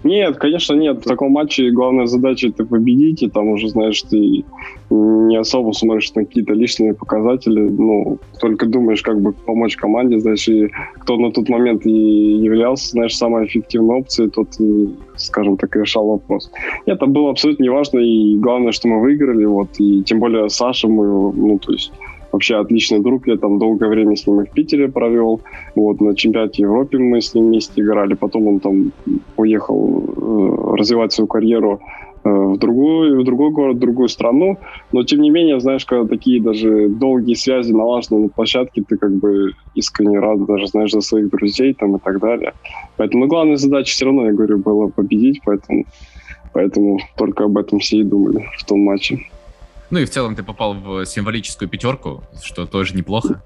Нет, 0.05 0.37
конечно, 0.37 0.75
нет. 0.75 0.99
В 0.99 1.09
таком 1.09 1.33
матче 1.33 1.71
главная 1.71 2.07
задача 2.07 2.49
это 2.49 2.65
победить, 2.65 3.23
и 3.23 3.29
там 3.29 3.49
уже, 3.49 3.69
знаешь, 3.69 4.03
ты 4.03 4.45
не 4.91 5.37
особо 5.37 5.73
смотришь 5.73 6.13
на 6.15 6.25
какие-то 6.25 6.55
личные 6.55 6.95
показатели, 6.95 7.61
ну, 7.61 8.19
только 8.41 8.67
думаешь, 8.67 9.03
как 9.03 9.21
бы 9.21 9.33
помочь 9.33 9.77
команде, 9.77 10.19
знаешь, 10.21 10.49
и 10.49 10.71
кто 10.95 11.17
на 11.19 11.31
тот 11.31 11.49
момент 11.49 11.85
и 11.87 11.91
являлся, 11.91 12.91
знаешь, 12.91 13.17
самой 13.17 13.47
эффективной 13.47 13.97
опцией, 13.97 14.31
тот, 14.31 14.49
и, 14.61 14.89
скажем 15.17 15.57
так, 15.57 15.75
решал 15.77 16.07
вопрос. 16.09 16.51
Это 16.87 17.07
было 17.07 17.31
абсолютно 17.31 17.65
неважно, 17.65 17.99
и 17.99 18.37
главное, 18.39 18.73
что 18.73 18.89
мы 18.89 19.01
выиграли, 19.01 19.45
вот, 19.45 19.69
и 19.79 20.03
тем 20.03 20.21
более 20.21 20.49
Саша 20.49 20.89
мы, 20.89 21.33
ну, 21.33 21.59
то 21.59 21.73
есть 21.73 21.93
вообще 22.33 22.57
отличный 22.57 23.01
друг. 23.01 23.27
Я 23.27 23.37
там 23.37 23.59
долгое 23.59 23.89
время 23.89 24.17
с 24.17 24.27
ним 24.27 24.41
и 24.43 24.45
в 24.45 24.51
Питере 24.51 24.89
провел. 24.89 25.41
Вот, 25.75 26.01
на 26.01 26.15
чемпионате 26.15 26.63
Европы 26.63 26.99
мы 26.99 27.21
с 27.21 27.35
ним 27.35 27.47
вместе 27.47 27.81
играли. 27.81 28.15
Потом 28.15 28.47
он 28.47 28.61
там 28.61 28.93
уехал 29.37 30.05
э, 30.17 30.77
развивать 30.77 31.13
свою 31.13 31.29
карьеру 31.29 31.81
э, 32.25 32.29
в 32.29 32.59
другой, 32.59 33.21
в 33.21 33.25
другой 33.25 33.51
город, 33.51 33.77
в 33.77 33.81
другую 33.81 34.09
страну. 34.09 34.59
Но, 34.93 35.05
тем 35.05 35.21
не 35.21 35.31
менее, 35.31 35.61
знаешь, 35.61 35.85
когда 35.85 36.07
такие 36.07 36.43
даже 36.43 36.89
долгие 36.89 37.35
связи 37.35 37.73
налажены 37.73 38.21
на 38.21 38.29
площадке, 38.29 38.83
ты 38.87 38.97
как 38.97 39.13
бы 39.13 39.53
искренне 39.75 40.19
рад 40.19 40.45
даже, 40.45 40.67
знаешь, 40.67 40.93
за 40.93 41.01
своих 41.01 41.31
друзей 41.31 41.75
там 41.75 41.97
и 41.97 41.99
так 41.99 42.21
далее. 42.21 42.53
Поэтому 42.97 43.27
главная 43.27 43.57
задача 43.57 43.93
все 43.93 44.05
равно, 44.05 44.27
я 44.27 44.33
говорю, 44.33 44.59
была 44.59 44.89
победить, 44.89 45.41
поэтому, 45.45 45.85
поэтому 46.53 46.99
только 47.17 47.45
об 47.45 47.57
этом 47.57 47.79
все 47.79 47.99
и 47.99 48.05
думали 48.05 48.45
в 48.59 48.65
том 48.65 48.81
матче. 48.81 49.19
Ну 49.91 49.99
и 49.99 50.05
в 50.05 50.11
целом 50.11 50.35
ты 50.35 50.43
попал 50.43 50.75
в 50.75 51.07
символическую 51.07 51.69
пятерку, 51.69 52.23
что 52.43 52.67
тоже 52.67 52.95
неплохо. 52.95 53.43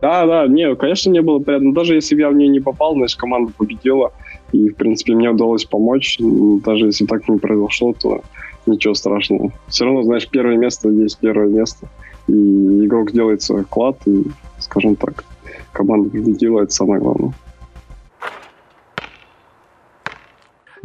Да, 0.00 0.26
да, 0.26 0.46
не, 0.46 0.74
конечно, 0.76 1.10
не 1.10 1.22
было 1.22 1.40
приятно. 1.40 1.74
Даже 1.74 1.94
если 1.94 2.14
бы 2.14 2.20
я 2.20 2.30
в 2.30 2.34
нее 2.34 2.48
не 2.48 2.60
попал, 2.60 2.94
значит, 2.94 3.18
команда 3.18 3.52
победила. 3.56 4.12
И, 4.52 4.68
в 4.68 4.76
принципе, 4.76 5.14
мне 5.14 5.30
удалось 5.30 5.64
помочь. 5.64 6.18
Даже 6.64 6.86
если 6.86 7.06
так 7.06 7.28
не 7.28 7.38
произошло, 7.38 7.92
то 7.92 8.22
ничего 8.66 8.94
страшного. 8.94 9.52
Все 9.68 9.84
равно, 9.84 10.02
знаешь, 10.02 10.28
первое 10.28 10.56
место 10.56 10.88
есть 10.88 11.18
первое 11.18 11.48
место. 11.48 11.88
И 12.28 12.32
игрок 12.32 13.12
делает 13.12 13.42
свой 13.42 13.64
вклад, 13.64 13.96
и, 14.06 14.24
скажем 14.58 14.94
так, 14.96 15.24
команда 15.72 16.10
победила, 16.10 16.62
это 16.62 16.72
самое 16.72 17.00
главное. 17.00 17.32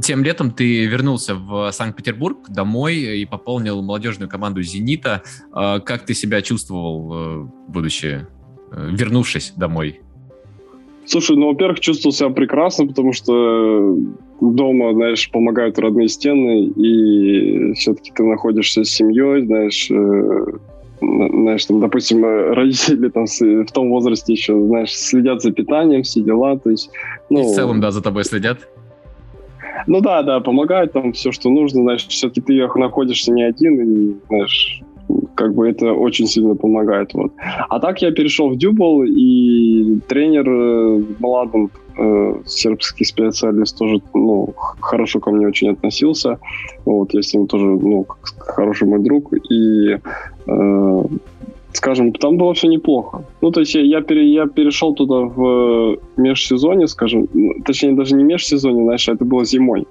Тем 0.02 0.24
летом 0.24 0.52
ты 0.52 0.86
вернулся 0.86 1.36
в 1.36 1.72
Санкт-Петербург 1.72 2.50
домой 2.50 2.96
и 2.96 3.26
пополнил 3.26 3.82
молодежную 3.82 4.30
команду 4.30 4.62
«Зенита». 4.62 5.24
А 5.52 5.80
как 5.80 6.06
ты 6.06 6.14
себя 6.14 6.42
чувствовал, 6.42 7.14
э, 7.14 7.50
будучи 7.68 8.28
Э, 8.72 8.90
вернувшись 8.92 9.54
домой? 9.56 10.02
Слушай, 11.06 11.38
ну, 11.38 11.48
во-первых, 11.48 11.80
чувствовал 11.80 12.14
себя 12.14 12.30
прекрасно, 12.30 12.86
потому 12.86 13.14
что 13.14 13.96
дома, 14.42 14.94
знаешь, 14.94 15.32
помогают 15.32 15.80
родные 15.80 16.10
стены, 16.10 16.66
и 16.66 17.74
все-таки 17.74 18.12
ты 18.14 18.24
находишься 18.24 18.84
с 18.84 18.90
семьей, 18.90 19.46
знаешь, 19.46 19.90
э, 19.90 20.46
знаешь, 21.00 21.66
там, 21.66 21.80
допустим, 21.80 22.26
родители 22.26 23.08
там 23.08 23.26
в 23.26 23.72
том 23.72 23.90
возрасте 23.90 24.34
еще, 24.34 24.60
знаешь, 24.60 24.94
следят 24.94 25.42
за 25.42 25.52
питанием, 25.52 26.04
все 26.04 26.22
дела, 26.22 26.60
то 26.60 26.72
есть... 26.72 26.90
Ну, 27.30 27.40
и 27.40 27.44
в 27.44 27.56
целом, 27.56 27.80
да, 27.80 27.92
за 27.92 28.02
тобой 28.02 28.26
следят? 28.26 28.68
Ну 29.86 30.02
да, 30.02 30.24
да, 30.24 30.40
помогают 30.40 30.94
там 30.94 31.14
все, 31.14 31.32
что 31.32 31.50
нужно, 31.50 31.82
знаешь, 31.82 32.08
все-таки 32.08 32.42
ты 32.42 32.54
находишься 32.76 33.32
не 33.32 33.44
один, 33.44 33.82
и, 33.82 34.16
знаешь, 34.28 34.82
как 35.36 35.54
бы 35.54 35.70
это 35.70 35.94
очень 35.94 36.28
сильно 36.28 36.56
помогает. 36.56 37.14
Вот. 37.14 37.32
А 37.70 37.80
так 37.80 38.02
я 38.02 38.12
перешел 38.12 38.50
в 38.50 38.58
Дюбл, 38.58 39.04
и 39.04 40.00
тренер 40.08 40.50
э, 40.50 41.04
э, 41.98 42.34
сербский 42.46 43.06
специалист, 43.06 43.78
тоже 43.78 44.02
ну, 44.14 44.54
хорошо 44.80 45.20
ко 45.20 45.32
мне 45.32 45.48
очень 45.48 45.70
относился. 45.70 46.40
Вот, 46.86 47.14
я 47.14 47.22
с 47.22 47.34
ним 47.34 47.48
тоже 47.48 47.66
ну, 47.66 48.06
хороший 48.40 48.88
мой 48.88 49.00
друг. 49.00 49.34
И 49.50 49.98
э, 50.48 51.04
скажем, 51.74 52.12
там 52.14 52.38
было 52.38 52.54
все 52.54 52.68
неплохо. 52.68 53.24
Ну, 53.42 53.52
то 53.52 53.60
есть 53.60 53.76
я, 53.76 54.02
пере, 54.02 54.34
я 54.34 54.48
перешел 54.48 54.94
туда 54.94 55.22
в 55.22 55.98
межсезонье, 56.18 56.88
скажем, 56.88 57.28
точнее, 57.66 57.94
даже 57.94 58.16
не 58.16 58.24
межсезонье, 58.24 58.84
знаешь, 58.84 59.08
это 59.10 59.26
было 59.26 59.46
зимой. 59.46 59.88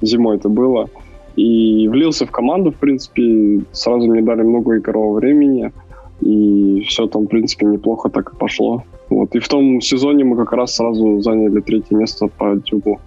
Зимой 0.00 0.36
это 0.36 0.48
было. 0.48 0.88
И 1.36 1.88
влился 1.88 2.26
в 2.26 2.30
команду, 2.30 2.70
в 2.70 2.76
принципе, 2.76 3.62
сразу 3.72 4.08
мне 4.08 4.22
дали 4.22 4.42
много 4.42 4.76
игрового 4.76 5.18
времени, 5.18 5.72
и 6.20 6.84
все 6.88 7.06
там, 7.06 7.24
в 7.24 7.28
принципе, 7.28 7.66
неплохо 7.66 8.08
так 8.08 8.32
и 8.32 8.36
пошло. 8.36 8.82
Вот. 9.10 9.34
И 9.34 9.38
в 9.38 9.48
том 9.48 9.80
сезоне 9.80 10.24
мы 10.24 10.36
как 10.36 10.52
раз 10.52 10.76
сразу 10.76 11.20
заняли 11.20 11.60
третье 11.60 11.96
место 11.96 12.28
по 12.28 12.56
дюбу, 12.56 13.00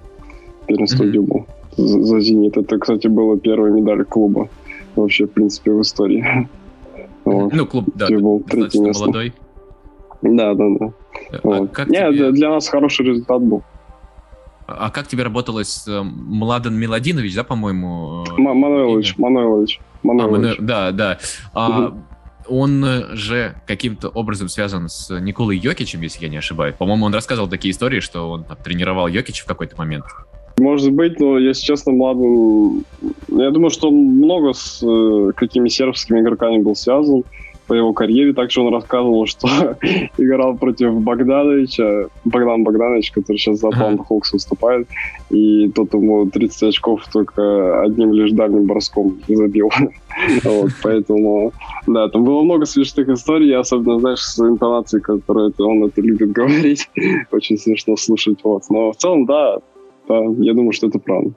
первенство 0.68 1.04
mm-hmm. 1.04 1.12
дюбу 1.12 1.46
за, 1.78 2.02
за 2.04 2.20
«Зенит». 2.20 2.58
Это, 2.58 2.78
кстати, 2.78 3.08
была 3.08 3.38
первая 3.38 3.72
медаль 3.72 4.04
клуба 4.06 4.50
вообще, 4.96 5.26
в 5.26 5.32
принципе, 5.32 5.72
в 5.72 5.82
истории. 5.82 6.48
Вот. 7.26 7.54
Ну, 7.54 7.66
клуб, 7.66 7.90
да, 7.96 8.08
третье 8.08 8.82
место. 8.82 9.04
молодой. 9.04 9.34
Да, 10.22 10.54
да, 10.54 10.64
да. 10.80 10.94
А 11.32 11.40
вот. 11.44 11.72
как 11.72 11.90
Нет, 11.90 12.14
тебе... 12.14 12.32
для 12.32 12.50
нас 12.50 12.68
хороший 12.68 13.06
результат 13.06 13.42
был. 13.42 13.64
А 14.68 14.90
как 14.90 15.08
тебе 15.08 15.24
работалось 15.24 15.70
с 15.70 16.04
Младен 16.04 16.76
Миладинович, 16.76 17.36
да, 17.36 17.44
по-моему? 17.44 18.26
Э, 18.28 18.42
Мануилович, 18.42 19.18
Мануилович. 19.18 19.80
Мануилович. 20.02 20.58
А, 20.58 20.62
да, 20.62 20.92
да. 20.92 21.20
А, 21.54 21.94
он 22.48 22.84
же 23.14 23.56
каким-то 23.68 24.10
образом 24.10 24.50
связан 24.50 24.90
с 24.90 25.20
Николой 25.20 25.58
Йокичем, 25.58 26.02
если 26.02 26.24
я 26.24 26.30
не 26.30 26.38
ошибаюсь. 26.38 26.76
По-моему, 26.76 27.06
он 27.06 27.14
рассказывал 27.14 27.48
такие 27.48 27.72
истории, 27.72 28.00
что 28.00 28.30
он 28.30 28.44
там, 28.44 28.58
тренировал 28.58 29.08
Йокича 29.08 29.44
в 29.44 29.48
какой-то 29.48 29.76
момент. 29.78 30.06
Может 30.58 30.94
быть, 30.94 31.20
но, 31.20 31.38
если 31.38 31.64
честно, 31.64 31.92
Младен... 31.92 32.86
Я 33.28 33.52
думаю, 33.52 33.70
что 33.70 33.90
он 33.90 33.96
много 33.96 34.54
с 34.54 34.82
э, 34.82 35.32
какими 35.36 35.68
сербскими 35.68 36.22
игроками 36.22 36.60
был 36.60 36.76
связан 36.76 37.24
по 37.68 37.74
его 37.74 37.94
карьере. 37.94 38.34
Также 38.34 38.62
он 38.62 38.74
рассказывал, 38.74 39.26
что 39.28 39.48
играл 40.18 40.56
против 40.56 40.94
Богдановича, 40.94 42.06
Богдан 42.24 42.64
Богданович, 42.64 43.12
который 43.12 43.38
сейчас 43.38 43.60
за 43.60 43.70
Атланта 43.70 44.04
Хокс 44.04 44.32
выступает, 44.34 44.88
и 45.30 45.70
тот 45.70 45.94
ему 45.94 46.30
30 46.30 46.64
очков 46.64 47.02
только 47.12 47.82
одним 47.82 48.14
лишь 48.14 48.32
дальним 48.32 48.66
броском 48.66 49.20
забил. 49.28 49.70
вот, 50.44 50.72
поэтому, 50.82 51.52
да, 51.88 52.08
там 52.10 52.24
было 52.24 52.44
много 52.44 52.66
смешных 52.66 53.10
историй, 53.10 53.56
особенно, 53.56 54.00
знаешь, 54.00 54.22
с 54.22 54.40
интонацией, 54.40 55.02
которую 55.02 55.54
он 55.58 55.86
это 55.86 56.02
любит 56.02 56.32
говорить. 56.32 56.90
Очень 57.32 57.58
смешно 57.58 57.98
слушать, 57.98 58.40
вот. 58.44 58.64
Но 58.70 58.92
в 58.92 58.98
целом, 58.98 59.26
да, 59.26 59.58
да, 60.08 60.22
я 60.40 60.54
думаю, 60.54 60.72
что 60.72 60.88
это 60.88 61.00
правда. 61.00 61.34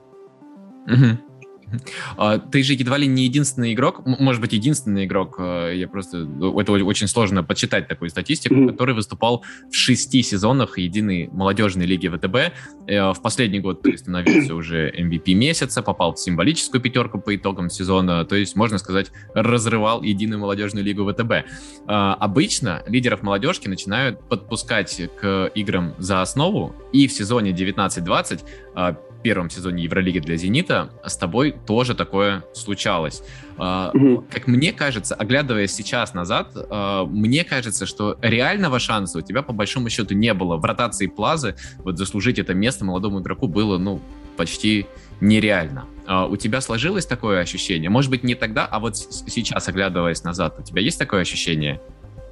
А, 0.87 1.28
ты 2.51 2.63
же 2.63 2.73
едва 2.73 2.97
ли 2.97 3.07
не 3.07 3.23
единственный 3.23 3.73
игрок, 3.73 4.01
может 4.05 4.41
быть, 4.41 4.53
единственный 4.53 5.05
игрок, 5.05 5.35
э, 5.39 5.73
я 5.75 5.87
просто, 5.87 6.17
ну, 6.17 6.59
это 6.59 6.71
очень 6.71 7.07
сложно 7.07 7.43
подсчитать 7.43 7.87
такую 7.87 8.09
статистику, 8.09 8.55
mm-hmm. 8.55 8.71
который 8.71 8.95
выступал 8.95 9.43
в 9.69 9.75
шести 9.75 10.21
сезонах 10.23 10.77
единой 10.77 11.29
молодежной 11.31 11.85
лиги 11.85 12.07
ВТБ. 12.07 12.35
Э, 12.87 13.13
в 13.13 13.21
последний 13.21 13.59
год 13.59 13.81
ты 13.81 13.97
становился 13.97 14.55
уже 14.55 14.91
MVP 14.91 15.33
месяца, 15.33 15.81
попал 15.81 16.13
в 16.13 16.19
символическую 16.19 16.81
пятерку 16.81 17.19
по 17.19 17.35
итогам 17.35 17.69
сезона, 17.69 18.25
то 18.25 18.35
есть, 18.35 18.55
можно 18.55 18.77
сказать, 18.77 19.11
разрывал 19.33 20.01
единую 20.03 20.39
молодежную 20.39 20.85
лигу 20.85 21.09
ВТБ. 21.11 21.31
А, 21.87 22.13
обычно 22.15 22.83
лидеров 22.87 23.23
молодежки 23.23 23.67
начинают 23.67 24.27
подпускать 24.27 25.01
к 25.19 25.51
играм 25.55 25.93
за 25.97 26.21
основу, 26.21 26.75
и 26.93 27.07
в 27.07 27.11
сезоне 27.11 27.51
19-20 27.51 28.43
первом 29.21 29.49
сезоне 29.49 29.83
Евролиги 29.83 30.19
для 30.19 30.35
«Зенита» 30.35 30.89
с 31.05 31.17
тобой 31.17 31.55
тоже 31.67 31.95
такое 31.95 32.43
случалось. 32.53 33.21
Угу. 33.57 34.25
Как 34.31 34.47
мне 34.47 34.71
кажется, 34.71 35.15
оглядываясь 35.15 35.73
сейчас 35.73 36.13
назад, 36.13 36.51
а, 36.55 37.05
мне 37.05 37.43
кажется, 37.43 37.85
что 37.85 38.17
реального 38.21 38.79
шанса 38.79 39.19
у 39.19 39.21
тебя 39.21 39.41
по 39.41 39.53
большому 39.53 39.89
счету 39.89 40.13
не 40.13 40.33
было. 40.33 40.57
В 40.57 40.65
ротации 40.65 41.07
Плазы 41.07 41.55
вот 41.79 41.97
заслужить 41.97 42.39
это 42.39 42.53
место 42.53 42.85
молодому 42.85 43.19
игроку 43.19 43.47
было, 43.47 43.77
ну, 43.77 44.01
почти 44.37 44.85
нереально. 45.19 45.85
А, 46.07 46.25
у 46.25 46.37
тебя 46.37 46.61
сложилось 46.61 47.05
такое 47.05 47.41
ощущение? 47.41 47.89
Может 47.89 48.09
быть, 48.09 48.23
не 48.23 48.35
тогда, 48.35 48.65
а 48.65 48.79
вот 48.79 48.97
сейчас, 48.97 49.67
оглядываясь 49.67 50.23
назад, 50.23 50.55
у 50.59 50.63
тебя 50.63 50.81
есть 50.81 50.97
такое 50.97 51.21
ощущение? 51.21 51.81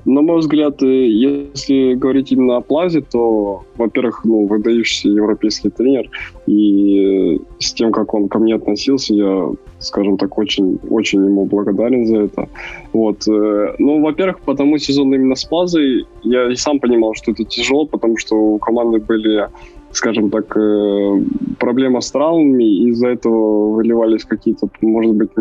На 0.07 0.21
мой 0.21 0.39
взгляд, 0.39 0.81
э, 0.83 1.07
если 1.09 1.93
говорить 1.93 2.31
именно 2.31 2.55
о 2.55 2.61
Плазе, 2.61 3.01
то, 3.01 3.63
во-первых, 3.75 4.21
ну, 4.23 4.45
выдающийся 4.47 5.09
европейский 5.09 5.69
тренер, 5.69 6.09
и 6.45 7.35
э, 7.35 7.39
с 7.59 7.73
тем, 7.73 7.91
как 7.91 8.13
он 8.13 8.29
ко 8.29 8.39
мне 8.39 8.55
относился, 8.55 9.13
я, 9.13 9.49
скажем 9.79 10.17
так, 10.17 10.37
очень, 10.37 10.79
очень 10.89 11.25
ему 11.25 11.45
благодарен 11.45 12.05
за 12.05 12.19
это. 12.19 12.47
Вот. 12.93 13.27
Э, 13.27 13.75
ну, 13.79 14.01
во-первых, 14.01 14.39
потому 14.39 14.77
сезон 14.77 15.13
именно 15.13 15.35
с 15.35 15.43
Плазой 15.43 16.05
я 16.23 16.49
и 16.49 16.55
сам 16.55 16.79
понимал, 16.79 17.13
что 17.13 17.33
это 17.33 17.43
тяжело, 17.43 17.85
потому 17.85 18.15
что 18.15 18.35
у 18.37 18.59
команды 18.59 18.99
были 18.99 19.49
скажем 19.97 20.29
так, 20.29 20.55
э, 20.55 21.21
проблема 21.59 22.01
с 22.01 22.11
травмами, 22.11 22.89
из-за 22.89 23.09
этого 23.09 23.73
выливались 23.73 24.25
какие-то, 24.25 24.69
может 24.81 25.15
быть, 25.15 25.31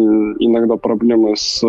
иногда 0.41 0.77
проблемы 0.77 1.37
с 1.37 1.63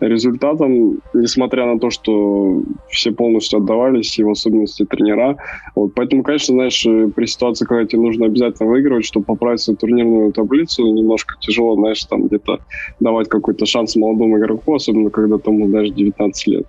результатом, 0.00 0.98
несмотря 1.14 1.66
на 1.66 1.78
то, 1.78 1.90
что 1.90 2.62
все 2.88 3.12
полностью 3.12 3.58
отдавались, 3.58 4.18
и 4.18 4.24
в 4.24 4.30
особенности 4.30 4.84
тренера. 4.84 5.36
Вот, 5.76 5.92
поэтому, 5.94 6.22
конечно, 6.22 6.54
знаешь, 6.54 6.82
при 7.14 7.26
ситуации, 7.26 7.66
когда 7.66 7.84
тебе 7.84 8.02
нужно 8.02 8.26
обязательно 8.26 8.70
выигрывать, 8.70 9.04
чтобы 9.04 9.26
поправить 9.26 9.60
свою 9.60 9.76
турнирную 9.76 10.32
таблицу, 10.32 10.86
немножко 10.86 11.34
тяжело, 11.40 11.74
знаешь, 11.74 12.02
там 12.04 12.26
где-то 12.26 12.60
давать 13.00 13.28
какой-то 13.28 13.66
шанс 13.66 13.96
молодому 13.96 14.38
игроку, 14.38 14.74
особенно 14.74 15.10
когда 15.10 15.38
тому, 15.38 15.68
знаешь, 15.68 15.90
19 15.90 16.46
лет. 16.46 16.66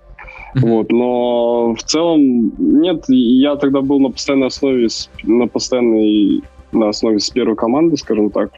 Вот, 0.54 0.90
но 0.92 1.74
в 1.74 1.82
целом 1.82 2.52
нет, 2.58 3.04
я 3.08 3.56
тогда 3.56 3.80
был 3.80 3.98
на 3.98 4.10
постоянной 4.10 4.48
основе, 4.48 4.88
на 5.24 5.48
постоянной 5.48 6.42
на 6.72 6.88
основе 6.88 7.18
с 7.18 7.30
первой 7.30 7.56
команды, 7.56 7.96
скажем 7.96 8.30
так. 8.30 8.50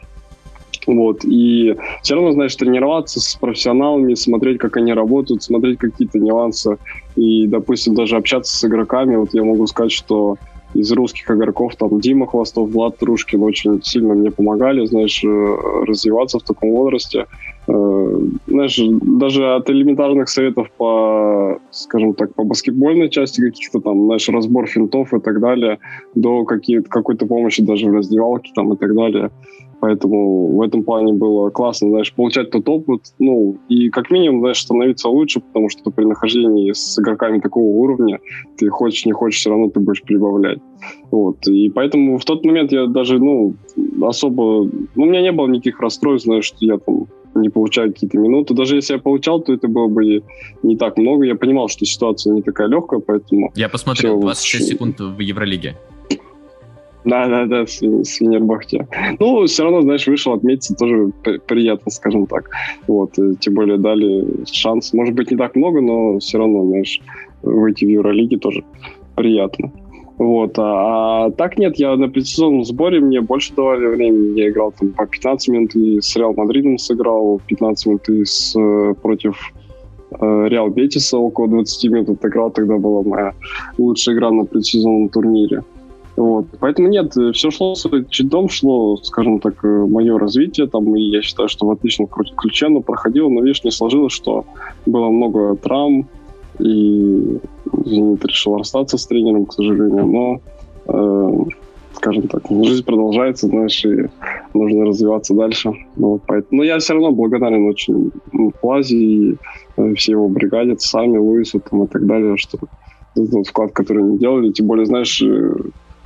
Вот, 0.87 1.25
и 1.25 1.75
все 2.03 2.15
равно, 2.15 2.33
знаешь, 2.33 2.55
тренироваться 2.55 3.21
с 3.21 3.35
профессионалами, 3.35 4.15
смотреть, 4.15 4.59
как 4.59 4.77
они 4.77 4.93
работают, 4.93 5.43
смотреть 5.43 5.79
какие-то 5.79 6.19
нюансы 6.19 6.79
и, 7.17 7.47
допустим, 7.49 7.95
даже 7.95 8.17
общаться 8.17 8.57
с 8.57 8.65
игроками. 8.65 9.17
Вот 9.17 9.31
я 9.33 9.43
могу 9.43 9.67
сказать, 9.67 9.91
что 9.91 10.37
из 10.75 10.93
русских 10.93 11.29
игроков, 11.31 11.75
там 11.77 12.01
Дима 12.01 12.27
Хвостов, 12.27 12.71
Влад 12.71 12.99
Трушкин 12.99 13.43
очень 13.43 13.83
сильно 13.83 14.15
мне 14.15 14.31
помогали, 14.31 14.85
знаешь, 14.87 15.25
э, 15.25 15.57
развиваться 15.87 16.39
в 16.39 16.43
таком 16.43 16.71
возрасте. 16.71 17.27
Знаешь, 18.47 18.81
даже 19.03 19.55
от 19.55 19.71
элементарных 19.71 20.29
советов 20.29 20.71
по, 20.77 21.59
скажем 21.71 22.15
так, 22.15 22.35
по 22.35 22.45
баскетбольной 22.45 23.09
части 23.11 23.41
каких-то 23.41 23.81
там, 23.81 24.07
знаешь, 24.07 24.29
разбор 24.29 24.67
финтов 24.67 25.13
и 25.15 25.21
так 25.21 25.41
далее, 25.41 25.79
до 26.15 26.45
какой-то 26.45 27.27
помощи 27.27 27.63
даже 27.63 27.87
в 27.91 27.95
раздевалке 27.95 28.53
там 28.55 28.73
и 28.73 28.77
так 28.77 28.95
далее. 28.95 29.31
Поэтому 29.81 30.57
в 30.57 30.63
этом 30.63 30.85
плане 30.85 31.13
было 31.13 31.51
классно, 31.51 31.91
знаешь, 31.91 32.13
получать 32.15 32.51
тот 32.51 32.67
опыт, 32.69 33.03
ну, 33.19 33.59
и 33.69 33.91
как 33.91 34.11
минимум, 34.11 34.41
знаешь, 34.41 34.63
становиться 34.63 35.09
лучше, 35.09 35.41
потому 35.41 35.69
что 35.69 35.91
при 35.91 36.05
нахождении 36.05 36.73
с 36.73 36.99
игроками 36.99 37.41
такого 37.41 37.65
уровня 37.65 38.19
ты 38.57 38.69
хочешь, 38.69 39.05
не 39.05 39.13
хочешь, 39.13 39.41
все 39.41 39.51
равно 39.51 39.69
ты 39.69 39.81
будешь 39.81 40.03
прибавлять. 40.03 40.61
Вот. 41.11 41.47
И 41.47 41.69
поэтому 41.71 42.19
в 42.19 42.25
тот 42.25 42.45
момент 42.45 42.73
я 42.73 42.87
даже, 42.87 43.19
ну, 43.19 43.55
особо... 44.03 44.65
Ну, 44.95 45.03
у 45.03 45.05
меня 45.05 45.23
не 45.23 45.33
было 45.33 45.47
никаких 45.47 45.81
расстройств, 45.81 46.27
знаешь, 46.27 46.45
что 46.45 46.59
я 46.61 46.79
там 46.79 47.07
не 47.35 47.49
получаю 47.49 47.93
какие-то 47.93 48.19
минуты. 48.19 48.55
Даже 48.55 48.77
если 48.77 48.95
я 48.95 48.99
получал, 48.99 49.41
то 49.41 49.53
это 49.53 49.69
было 49.69 49.89
бы 49.89 50.23
не 50.63 50.77
так 50.77 50.97
много. 50.99 51.25
Я 51.25 51.35
понимал, 51.35 51.69
что 51.69 51.85
ситуация 51.85 52.33
не 52.33 52.43
такая 52.43 52.69
легкая, 52.69 53.01
поэтому... 53.01 53.53
Я 53.55 53.69
посмотрел, 53.69 54.21
26 54.21 54.65
все... 54.65 54.73
секунд 54.73 55.01
в 55.01 55.21
Евролиге. 55.21 55.77
Да, 57.05 57.29
да, 57.29 57.47
да, 57.47 57.67
с, 57.67 57.81
с 57.81 58.21
Венербахте. 58.21 58.89
Ну, 59.21 59.47
все 59.47 59.63
равно, 59.63 59.83
знаешь, 59.83 60.09
вышел 60.09 60.33
отметиться 60.33 60.75
тоже 60.75 61.13
приятно, 61.47 61.93
скажем 61.93 62.27
так. 62.27 62.51
Вот, 62.89 63.17
и 63.17 63.37
тем 63.37 63.55
более 63.55 63.79
дали 63.79 64.45
шанс. 64.51 64.93
Может 64.93 65.15
быть, 65.15 65.31
не 65.31 65.37
так 65.37 65.55
много, 65.55 65.81
но 65.81 66.19
все 66.19 66.39
равно, 66.39 66.67
знаешь, 66.67 67.01
выйти 67.43 67.85
в 67.85 67.89
Евролиге 67.91 68.39
тоже 68.39 68.65
приятно. 69.15 69.71
Вот, 70.19 70.59
а, 70.59 71.27
а 71.27 71.31
так 71.31 71.59
нет, 71.59 71.79
я 71.79 71.95
на 71.97 72.09
предсезонном 72.09 72.65
сборе, 72.65 73.01
мне 73.01 73.21
больше 73.21 73.55
давали 73.55 73.87
времени, 73.87 74.41
я 74.41 74.49
играл 74.49 74.73
там 74.73 74.91
по 74.91 75.07
15 75.07 75.49
минут, 75.49 75.75
и 75.75 76.01
с 76.01 76.17
Реал 76.17 76.33
Мадридом 76.33 76.79
сыграл 76.79 77.41
15 77.47 77.87
минут, 77.87 78.09
и 78.09 78.25
с, 78.25 78.57
э, 78.59 78.95
против 79.03 79.53
э, 80.19 80.49
Реал 80.49 80.71
Бетиса 80.71 81.19
около 81.19 81.49
20 81.49 81.91
минут 81.91 82.09
отыграл, 82.09 82.51
тогда 82.51 82.79
была 82.79 83.03
моя 83.03 83.35
лучшая 83.77 84.15
игра 84.15 84.31
на 84.31 84.47
предсезонном 84.47 85.11
турнире. 85.11 85.65
Вот. 86.17 86.47
Поэтому 86.61 86.89
нет, 86.89 87.13
все 87.35 87.51
шло 87.51 87.75
чередом, 88.09 88.49
шло, 88.49 88.97
скажем 88.97 89.39
так, 89.39 89.63
э, 89.63 89.69
мое 89.69 90.19
развитие, 90.19 90.67
там, 90.67 90.97
и 90.97 91.03
я 91.03 91.21
считаю, 91.21 91.51
что 91.51 91.67
в 91.67 91.71
отличном 91.73 92.09
ключе 92.09 92.67
оно 92.67 92.81
проходило, 92.81 93.29
но, 93.29 93.43
видишь, 93.43 93.65
не 93.65 93.71
сложилось, 93.71 94.15
что 94.15 94.47
было 94.87 95.11
много 95.11 95.57
травм, 95.57 96.09
и 96.59 97.39
«Зенит» 97.85 98.25
решил 98.25 98.57
расстаться 98.57 98.99
с 98.99 99.07
тренером, 99.07 99.47
к 99.47 99.53
сожалению, 99.53 100.07
но, 100.07 100.41
э, 100.87 101.51
скажем 101.95 102.29
так, 102.29 102.43
жизнь 102.49 102.85
продолжается, 102.85 103.47
знаешь, 103.47 103.85
и 103.85 104.09
нужно 104.55 104.87
развиваться 104.87 105.35
дальше. 105.35 105.73
Вот, 105.97 106.23
поэтому, 106.27 106.61
но 106.61 106.65
я 106.65 106.79
все 106.79 106.95
равно 106.95 107.13
благодарен 107.13 107.67
очень 107.69 108.13
ну, 108.33 108.51
Плазе 108.61 108.97
и 108.97 109.37
э, 109.77 109.95
всей 109.95 110.13
его 110.13 110.29
бригаде, 110.29 110.77
сами, 110.79 111.19
Луису 111.19 111.61
там, 111.61 111.85
и 111.85 111.87
так 111.87 112.07
далее, 112.07 112.37
что 112.37 112.59
тот 113.15 113.47
вклад, 113.47 113.73
который 113.73 114.03
они 114.03 114.19
делали, 114.19 114.53
тем 114.53 114.67
более, 114.67 114.87
знаешь, 114.87 115.23
э, 115.23 115.55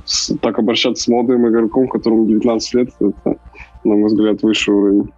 с, 0.05 0.33
так 0.41 0.59
обращаться 0.59 1.03
с 1.03 1.07
молодым 1.07 1.47
игроком, 1.47 1.87
которому 1.87 2.25
19 2.25 2.73
лет, 2.75 2.89
это, 2.99 3.37
на 3.83 3.95
мой 3.95 4.05
взгляд, 4.05 4.41
высший 4.41 4.73
уровень. 4.73 5.11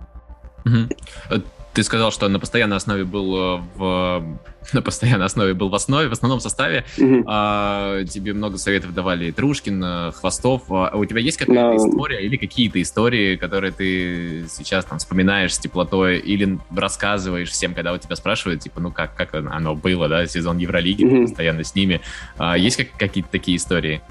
Угу. 0.65 1.41
Ты 1.73 1.83
сказал, 1.83 2.11
что 2.11 2.27
на 2.29 2.39
постоянной 2.39 2.77
основе 2.77 3.03
был 3.03 3.35
э, 3.35 3.61
в 3.75 4.37
на 4.71 4.81
постоянной 4.81 5.25
основе 5.25 5.53
был 5.53 5.69
в 5.69 5.75
основе, 5.75 6.07
в 6.07 6.13
основном 6.13 6.39
составе. 6.39 6.85
Угу. 6.97 7.25
А, 7.27 8.03
тебе 8.05 8.33
много 8.33 8.57
советов 8.57 8.93
давали 8.93 9.31
Трушкин, 9.31 9.83
э, 9.83 10.11
Хвостов. 10.13 10.63
А 10.69 10.95
у 10.95 11.03
тебя 11.05 11.19
есть 11.19 11.37
какая-то 11.37 11.71
да. 11.71 11.75
история 11.75 12.23
или 12.23 12.37
какие-то 12.37 12.81
истории, 12.81 13.35
которые 13.35 13.71
ты 13.71 14.45
сейчас 14.49 14.85
там 14.85 14.99
вспоминаешь 14.99 15.53
с 15.53 15.59
теплотой 15.59 16.19
или 16.19 16.57
рассказываешь 16.75 17.49
всем, 17.49 17.73
когда 17.73 17.93
у 17.93 17.97
тебя 17.97 18.15
спрашивают, 18.15 18.61
типа, 18.61 18.79
ну 18.79 18.91
как, 18.91 19.15
как 19.15 19.33
оно 19.33 19.75
было, 19.75 20.07
да, 20.07 20.25
сезон 20.27 20.57
Евролиги, 20.57 21.03
угу. 21.03 21.23
постоянно 21.23 21.63
с 21.63 21.75
ними. 21.75 22.01
А, 22.37 22.57
есть 22.57 22.77
как, 22.77 22.87
какие-то 22.97 23.29
такие 23.29 23.57
истории? 23.57 24.01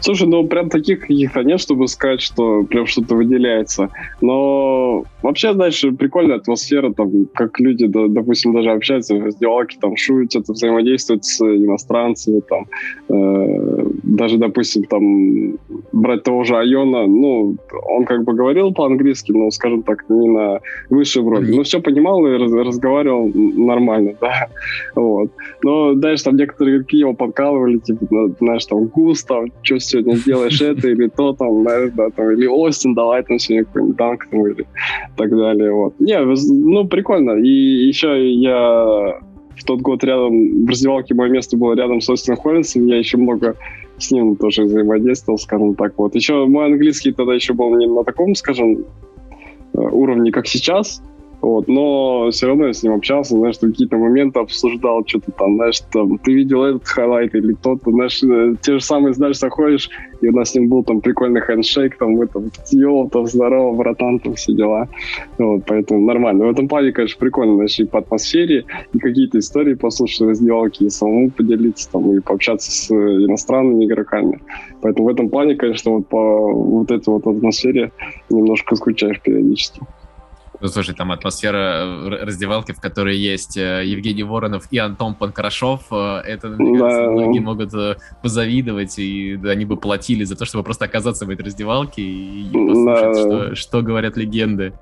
Слушай, 0.00 0.28
ну 0.28 0.46
прям 0.46 0.68
таких 0.70 1.00
каких-то 1.00 1.42
нет, 1.42 1.60
чтобы 1.60 1.88
сказать, 1.88 2.20
что 2.20 2.62
прям 2.64 2.86
что-то 2.86 3.16
выделяется. 3.16 3.90
Но 4.20 5.04
вообще, 5.22 5.52
знаешь, 5.52 5.84
прикольная 5.98 6.36
атмосфера, 6.36 6.92
там, 6.92 7.26
как 7.34 7.58
люди, 7.58 7.86
да, 7.86 8.06
допустим, 8.08 8.54
даже 8.54 8.70
общаются 8.70 9.16
в 9.16 9.24
раздевалке, 9.24 9.78
там, 9.80 9.96
шутят, 9.96 10.48
взаимодействуют 10.48 11.24
с 11.24 11.40
иностранцами, 11.40 12.40
там, 12.40 12.66
э, 13.08 13.90
даже, 14.08 14.38
допустим, 14.38 14.84
там, 14.84 15.58
брать 15.92 16.22
того 16.22 16.44
же 16.44 16.56
Айона, 16.56 17.06
ну, 17.06 17.56
он 17.88 18.04
как 18.04 18.24
бы 18.24 18.32
говорил 18.32 18.72
по-английски, 18.72 19.32
но, 19.32 19.50
скажем 19.50 19.82
так, 19.82 20.04
не 20.08 20.28
на 20.28 20.60
высшем 20.88 21.26
уровне. 21.26 21.56
Но 21.56 21.62
все 21.62 21.80
понимал 21.80 22.26
и 22.26 22.38
раз, 22.38 22.52
разговаривал 22.52 23.30
нормально, 23.34 24.14
да. 24.20 24.48
Вот. 24.94 25.30
Но, 25.62 25.94
знаешь, 25.94 26.22
там 26.22 26.36
некоторые 26.36 26.76
игроки 26.76 26.98
его 26.98 27.12
подкалывали, 27.12 27.78
типа, 27.78 28.06
знаешь, 28.40 28.64
там, 28.66 28.86
густо, 28.86 29.44
что 29.62 29.78
сегодня 29.78 30.14
сделаешь 30.14 30.60
это 30.62 30.88
или 30.88 31.08
то, 31.08 31.34
там, 31.34 31.62
знаешь, 31.62 31.90
да, 31.94 32.08
там, 32.08 32.30
или 32.30 32.46
Остин, 32.46 32.94
давай 32.94 33.22
там 33.22 33.38
сегодня 33.38 33.66
какой-нибудь 33.66 33.96
данк, 33.96 34.26
там, 34.30 34.46
или 34.46 34.66
так 35.16 35.30
далее, 35.30 35.72
вот. 35.72 35.94
Не, 36.00 36.18
ну, 36.20 36.88
прикольно. 36.88 37.32
И 37.32 37.48
еще 37.88 38.32
я 38.32 39.18
в 39.58 39.64
тот 39.64 39.80
год 39.80 40.04
рядом, 40.04 40.64
в 40.64 40.68
раздевалке 40.68 41.14
мое 41.14 41.28
место 41.28 41.56
было 41.56 41.74
рядом 41.74 42.00
с 42.00 42.08
Остином 42.08 42.38
Холлинсом, 42.38 42.86
я 42.86 42.96
еще 42.96 43.16
много 43.18 43.56
с 43.98 44.10
ним 44.10 44.36
тоже 44.36 44.64
взаимодействовал, 44.64 45.38
скажем 45.38 45.74
так, 45.74 45.94
вот. 45.96 46.14
Еще 46.14 46.46
мой 46.46 46.66
английский 46.66 47.12
тогда 47.12 47.34
еще 47.34 47.52
был 47.52 47.74
не 47.76 47.86
на 47.86 48.04
таком, 48.04 48.34
скажем, 48.34 48.84
э, 49.74 49.78
уровне, 49.78 50.30
как 50.32 50.46
сейчас, 50.46 51.02
вот, 51.40 51.68
но 51.68 52.30
все 52.30 52.48
равно 52.48 52.66
я 52.66 52.72
с 52.72 52.82
ним 52.82 52.94
общался, 52.94 53.36
знаешь, 53.36 53.58
какие-то 53.58 53.96
моменты 53.96 54.40
обсуждал, 54.40 55.04
что-то 55.06 55.30
там, 55.32 55.54
знаешь, 55.54 55.80
там, 55.92 56.18
ты 56.18 56.32
видел 56.32 56.64
этот 56.64 56.84
highlight 56.84 57.34
или 57.34 57.52
тот-то, 57.54 57.92
знаешь, 57.92 58.22
э, 58.24 58.54
те 58.60 58.72
же 58.72 58.80
самые, 58.80 59.14
знаешь, 59.14 59.38
заходишь, 59.38 59.88
и 60.20 60.28
у 60.28 60.32
нас 60.32 60.50
с 60.50 60.54
ним 60.56 60.68
был 60.68 60.82
там 60.82 61.00
прикольный 61.00 61.40
handshake, 61.40 61.96
там, 61.96 62.12
мы 62.12 62.26
там, 62.26 62.50
yo, 62.72 63.08
там, 63.08 63.26
здорово, 63.26 63.72
братан, 63.76 64.18
там, 64.18 64.34
все 64.34 64.52
дела. 64.52 64.88
Вот, 65.38 65.62
поэтому 65.66 66.00
нормально. 66.04 66.46
В 66.46 66.50
этом 66.50 66.66
плане, 66.66 66.90
конечно, 66.92 67.18
прикольно, 67.20 67.54
знаешь, 67.54 67.78
и 67.78 67.84
по 67.84 68.00
атмосфере, 68.00 68.64
и 68.92 68.98
какие-то 68.98 69.38
истории 69.38 69.74
послушать 69.74 70.20
в 70.20 70.28
раздевалке, 70.28 70.86
и 70.86 70.90
самому 70.90 71.30
поделиться, 71.30 71.88
там, 71.92 72.12
и 72.12 72.20
пообщаться 72.20 72.70
с 72.70 72.90
иностранными 72.90 73.84
игроками. 73.84 74.40
Поэтому 74.82 75.08
в 75.08 75.12
этом 75.12 75.28
плане, 75.28 75.54
конечно, 75.54 75.92
вот 75.92 76.08
по 76.08 76.52
вот 76.52 76.90
этой 76.90 77.10
вот 77.10 77.26
атмосфере 77.26 77.92
немножко 78.28 78.74
скучаешь 78.74 79.20
периодически. 79.20 79.80
Ну, 80.60 80.66
слушай, 80.66 80.94
там 80.94 81.12
атмосфера 81.12 81.84
э, 81.84 82.24
раздевалки, 82.24 82.72
в 82.72 82.80
которой 82.80 83.16
есть 83.16 83.56
э, 83.56 83.84
Евгений 83.84 84.24
Воронов 84.24 84.64
и 84.72 84.78
Антон 84.78 85.14
Панкрашов, 85.14 85.82
э, 85.92 86.22
это, 86.26 86.48
мне 86.48 86.78
кажется, 86.78 87.04
да. 87.04 87.10
многие 87.10 87.38
могут 87.38 87.72
позавидовать, 88.22 88.98
и 88.98 89.38
они 89.44 89.64
бы 89.64 89.76
платили 89.76 90.24
за 90.24 90.34
то, 90.34 90.44
чтобы 90.44 90.64
просто 90.64 90.86
оказаться 90.86 91.26
в 91.26 91.30
этой 91.30 91.42
раздевалке 91.42 92.02
и 92.02 92.50
послушать, 92.52 93.14
да. 93.14 93.14
что, 93.14 93.54
что 93.54 93.82
говорят 93.82 94.16
легенды. 94.16 94.72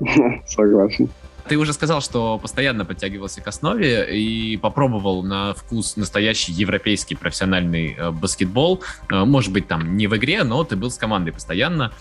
Согласен. 0.46 1.10
Ты 1.48 1.58
уже 1.58 1.74
сказал, 1.74 2.00
что 2.00 2.38
постоянно 2.38 2.84
подтягивался 2.84 3.40
к 3.40 3.46
основе 3.46 4.08
и 4.18 4.56
попробовал 4.56 5.22
на 5.22 5.54
вкус 5.54 5.96
настоящий 5.96 6.50
европейский 6.50 7.14
профессиональный 7.14 7.96
баскетбол. 8.10 8.82
Может 9.08 9.52
быть, 9.52 9.68
там 9.68 9.96
не 9.96 10.08
в 10.08 10.16
игре, 10.16 10.42
но 10.42 10.64
ты 10.64 10.74
был 10.74 10.90
с 10.90 10.96
командой 10.96 11.30
постоянно. 11.30 11.92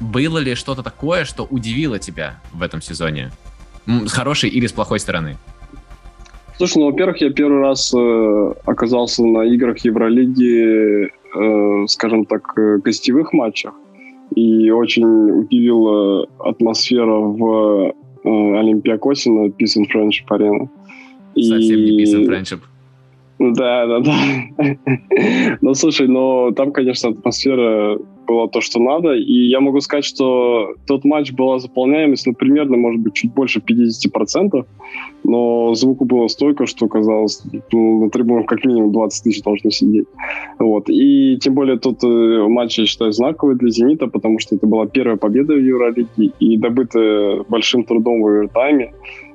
Было 0.00 0.38
ли 0.38 0.54
что-то 0.54 0.82
такое, 0.82 1.24
что 1.24 1.46
удивило 1.50 1.98
тебя 1.98 2.40
в 2.52 2.62
этом 2.62 2.80
сезоне? 2.80 3.30
С 3.86 4.12
хорошей 4.12 4.50
или 4.50 4.66
с 4.66 4.72
плохой 4.72 4.98
стороны? 4.98 5.36
Слушай, 6.56 6.78
ну, 6.78 6.86
во-первых, 6.90 7.20
я 7.22 7.30
первый 7.30 7.60
раз 7.60 7.92
э, 7.94 8.54
оказался 8.66 9.24
на 9.24 9.44
играх 9.44 9.78
Евролиги, 9.78 11.06
э, 11.06 11.86
скажем 11.86 12.26
так, 12.26 12.52
э, 12.58 12.78
гостевых 12.78 13.32
матчах. 13.32 13.72
И 14.34 14.70
очень 14.70 15.30
удивила 15.40 16.26
атмосфера 16.38 17.18
в 17.18 17.94
э, 18.24 18.58
Олимпиакосе 18.58 19.30
на 19.30 19.46
Peace 19.48 19.78
and 19.78 19.86
Friendship 19.92 20.28
Arena. 20.30 20.68
Совсем 21.34 21.78
и... 21.78 21.90
не 21.90 22.04
Peace 22.04 22.14
and 22.14 22.28
Friendship. 22.28 22.60
Да, 23.38 23.86
да, 23.86 24.00
да. 24.00 24.76
ну, 25.62 25.74
слушай, 25.74 26.06
но 26.06 26.50
там, 26.50 26.72
конечно, 26.72 27.08
атмосфера 27.08 27.98
была 28.30 28.48
то, 28.48 28.60
что 28.60 28.80
надо. 28.80 29.14
И 29.14 29.48
я 29.48 29.60
могу 29.60 29.80
сказать, 29.80 30.04
что 30.04 30.74
тот 30.86 31.04
матч 31.04 31.32
была 31.32 31.58
заполняемость, 31.58 32.26
ну, 32.26 32.34
примерно, 32.34 32.76
может 32.76 33.00
быть, 33.00 33.14
чуть 33.14 33.34
больше 33.34 33.60
50%, 33.60 34.64
но 35.24 35.74
звуку 35.74 36.04
было 36.04 36.28
столько, 36.28 36.66
что 36.66 36.88
казалось, 36.88 37.42
ну, 37.72 38.04
на 38.04 38.10
трибунах 38.10 38.46
как 38.46 38.64
минимум 38.64 38.92
20 38.92 39.24
тысяч 39.24 39.42
должно 39.42 39.70
сидеть. 39.70 40.06
Вот. 40.58 40.88
И 40.88 41.38
тем 41.42 41.54
более 41.54 41.78
тот 41.78 42.04
э, 42.04 42.48
матч, 42.48 42.78
я 42.78 42.86
считаю, 42.86 43.12
знаковый 43.12 43.56
для 43.56 43.70
«Зенита», 43.70 44.06
потому 44.06 44.38
что 44.38 44.56
это 44.56 44.66
была 44.66 44.86
первая 44.86 45.16
победа 45.16 45.54
в 45.54 45.58
Евролиге 45.58 46.32
и 46.40 46.56
добытая 46.56 47.44
большим 47.48 47.84
трудом 47.84 48.22
в 48.22 48.26
овертайме. 48.26 48.92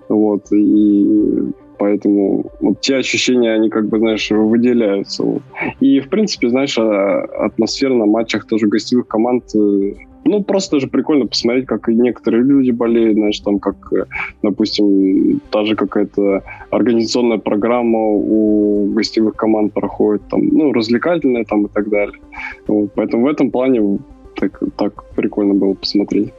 Вот. 0.09 0.51
И 0.51 1.51
Поэтому 1.77 2.51
вот 2.59 2.81
те 2.81 2.97
ощущения, 2.97 3.53
они 3.53 3.69
как 3.69 3.87
бы, 3.87 3.99
знаешь, 3.99 4.29
выделяются. 4.31 5.23
И, 5.79 5.99
в 5.99 6.09
принципе, 6.09 6.49
знаешь, 6.49 6.77
а, 6.77 7.21
атмосфера 7.45 7.93
на 7.93 8.05
матчах 8.05 8.45
тоже 8.45 8.67
гостевых 8.67 9.07
команд 9.07 9.43
э, 9.55 9.93
ну, 10.25 10.43
просто 10.43 10.77
даже 10.77 10.87
прикольно 10.87 11.27
посмотреть, 11.27 11.67
как 11.67 11.87
и 11.87 11.93
некоторые 11.93 12.43
люди 12.43 12.71
болеют, 12.71 13.13
знаешь, 13.13 13.39
там, 13.39 13.59
как, 13.59 13.75
э, 13.93 14.05
допустим, 14.41 15.39
та 15.51 15.65
же 15.65 15.75
какая-то 15.75 16.41
организационная 16.71 17.37
программа 17.37 17.99
у 17.99 18.87
гостевых 18.87 19.35
команд 19.35 19.73
проходит, 19.73 20.23
там, 20.29 20.47
ну, 20.47 20.73
развлекательная 20.73 21.45
там 21.45 21.67
и 21.67 21.69
так 21.69 21.89
далее. 21.89 22.19
Вот, 22.67 22.91
поэтому 22.95 23.25
в 23.25 23.27
этом 23.27 23.51
плане 23.51 23.99
так, 24.35 24.59
так 24.77 25.03
прикольно 25.15 25.53
было 25.53 25.73
посмотреть. 25.75 26.33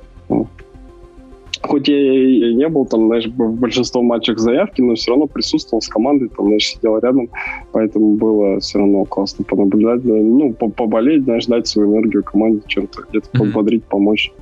Хоть 1.66 1.88
я 1.88 1.96
и 1.96 2.54
не 2.54 2.68
был 2.68 2.86
там, 2.86 3.06
знаешь, 3.06 3.26
в 3.26 3.60
большинство 3.60 4.02
матчах 4.02 4.38
заявки, 4.38 4.80
но 4.80 4.94
все 4.94 5.10
равно 5.10 5.26
присутствовал 5.26 5.82
с 5.82 5.88
командой, 5.88 6.28
там, 6.28 6.46
знаешь, 6.46 6.68
сидел 6.68 6.98
рядом, 6.98 7.28
поэтому 7.72 8.14
было 8.14 8.60
все 8.60 8.78
равно 8.78 9.04
классно 9.04 9.44
понаблюдать, 9.44 10.04
ну, 10.04 10.52
поболеть, 10.52 11.24
знаешь, 11.24 11.46
дать 11.46 11.66
свою 11.66 11.92
энергию 11.92 12.22
команде, 12.24 12.62
чем-то 12.66 13.02
где-то 13.08 13.28
mm-hmm. 13.28 13.38
подбодрить, 13.38 13.84
помочь. 13.84 14.32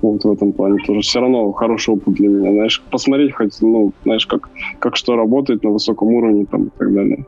Вот 0.00 0.24
в 0.24 0.32
этом 0.32 0.52
плане 0.52 0.78
тоже 0.86 1.00
все 1.00 1.20
равно 1.20 1.52
хороший 1.52 1.94
опыт 1.94 2.14
для 2.14 2.28
меня, 2.28 2.52
знаешь, 2.52 2.82
посмотреть 2.90 3.32
хоть, 3.32 3.60
ну, 3.60 3.92
знаешь, 4.04 4.26
как, 4.26 4.50
как 4.78 4.96
что 4.96 5.16
работает 5.16 5.62
на 5.62 5.70
высоком 5.70 6.08
уровне 6.08 6.46
там 6.50 6.64
и 6.64 6.70
так 6.78 6.92
далее. 6.92 7.26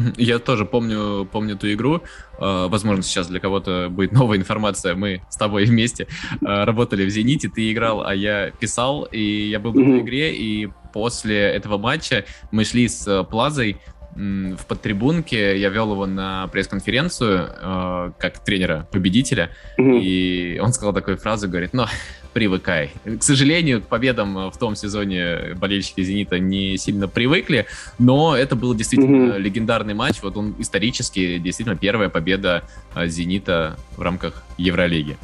Я 0.16 0.38
тоже 0.38 0.64
помню, 0.64 1.28
помню 1.30 1.56
ту 1.56 1.72
игру. 1.72 2.02
А, 2.38 2.68
возможно, 2.68 3.02
сейчас 3.02 3.28
для 3.28 3.40
кого-то 3.40 3.88
будет 3.90 4.12
новая 4.12 4.38
информация. 4.38 4.94
Мы 4.94 5.22
с 5.28 5.36
тобой 5.36 5.64
вместе 5.64 6.06
а, 6.44 6.64
работали 6.64 7.04
в 7.04 7.10
«Зените», 7.10 7.48
ты 7.48 7.72
играл, 7.72 8.06
а 8.06 8.14
я 8.14 8.50
писал, 8.50 9.04
и 9.04 9.48
я 9.48 9.60
был 9.60 9.72
в 9.72 9.78
этой 9.78 10.00
игре, 10.00 10.34
и 10.34 10.68
после 10.92 11.38
этого 11.38 11.78
матча 11.78 12.24
мы 12.50 12.64
шли 12.64 12.88
с 12.88 13.24
Плазой 13.24 13.78
в 14.14 14.66
подтрибунке, 14.66 15.58
я 15.58 15.68
вел 15.68 15.92
его 15.92 16.06
на 16.06 16.48
пресс-конференцию 16.48 17.48
э, 17.60 18.10
как 18.18 18.38
тренера 18.44 18.88
победителя, 18.90 19.50
mm-hmm. 19.78 20.00
и 20.00 20.58
он 20.60 20.72
сказал 20.72 20.92
такую 20.92 21.16
фразу, 21.16 21.48
говорит, 21.48 21.72
ну, 21.72 21.84
привыкай. 22.32 22.90
К 23.04 23.22
сожалению, 23.22 23.82
к 23.82 23.86
победам 23.86 24.50
в 24.50 24.56
том 24.58 24.76
сезоне 24.76 25.54
болельщики 25.56 26.02
«Зенита» 26.02 26.38
не 26.38 26.76
сильно 26.76 27.08
привыкли, 27.08 27.66
но 27.98 28.36
это 28.36 28.56
был 28.56 28.74
действительно 28.74 29.32
mm-hmm. 29.32 29.38
легендарный 29.38 29.94
матч, 29.94 30.22
вот 30.22 30.36
он 30.36 30.54
исторически 30.58 31.38
действительно 31.38 31.76
первая 31.76 32.08
победа 32.08 32.64
э, 32.94 33.06
«Зенита» 33.06 33.76
в 33.96 34.02
рамках 34.02 34.42
Евролиги. 34.58 35.16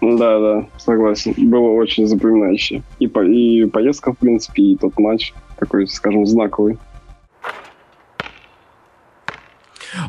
Да, 0.00 0.38
да, 0.38 0.66
согласен. 0.78 1.34
Было 1.36 1.70
очень 1.70 2.06
запоминающе. 2.06 2.82
И, 3.00 3.08
по, 3.08 3.24
и 3.24 3.66
поездка, 3.66 4.12
в 4.12 4.18
принципе, 4.18 4.62
и 4.62 4.76
тот 4.76 4.96
матч 4.98 5.32
такой, 5.58 5.88
скажем, 5.88 6.24
знаковый. 6.24 6.78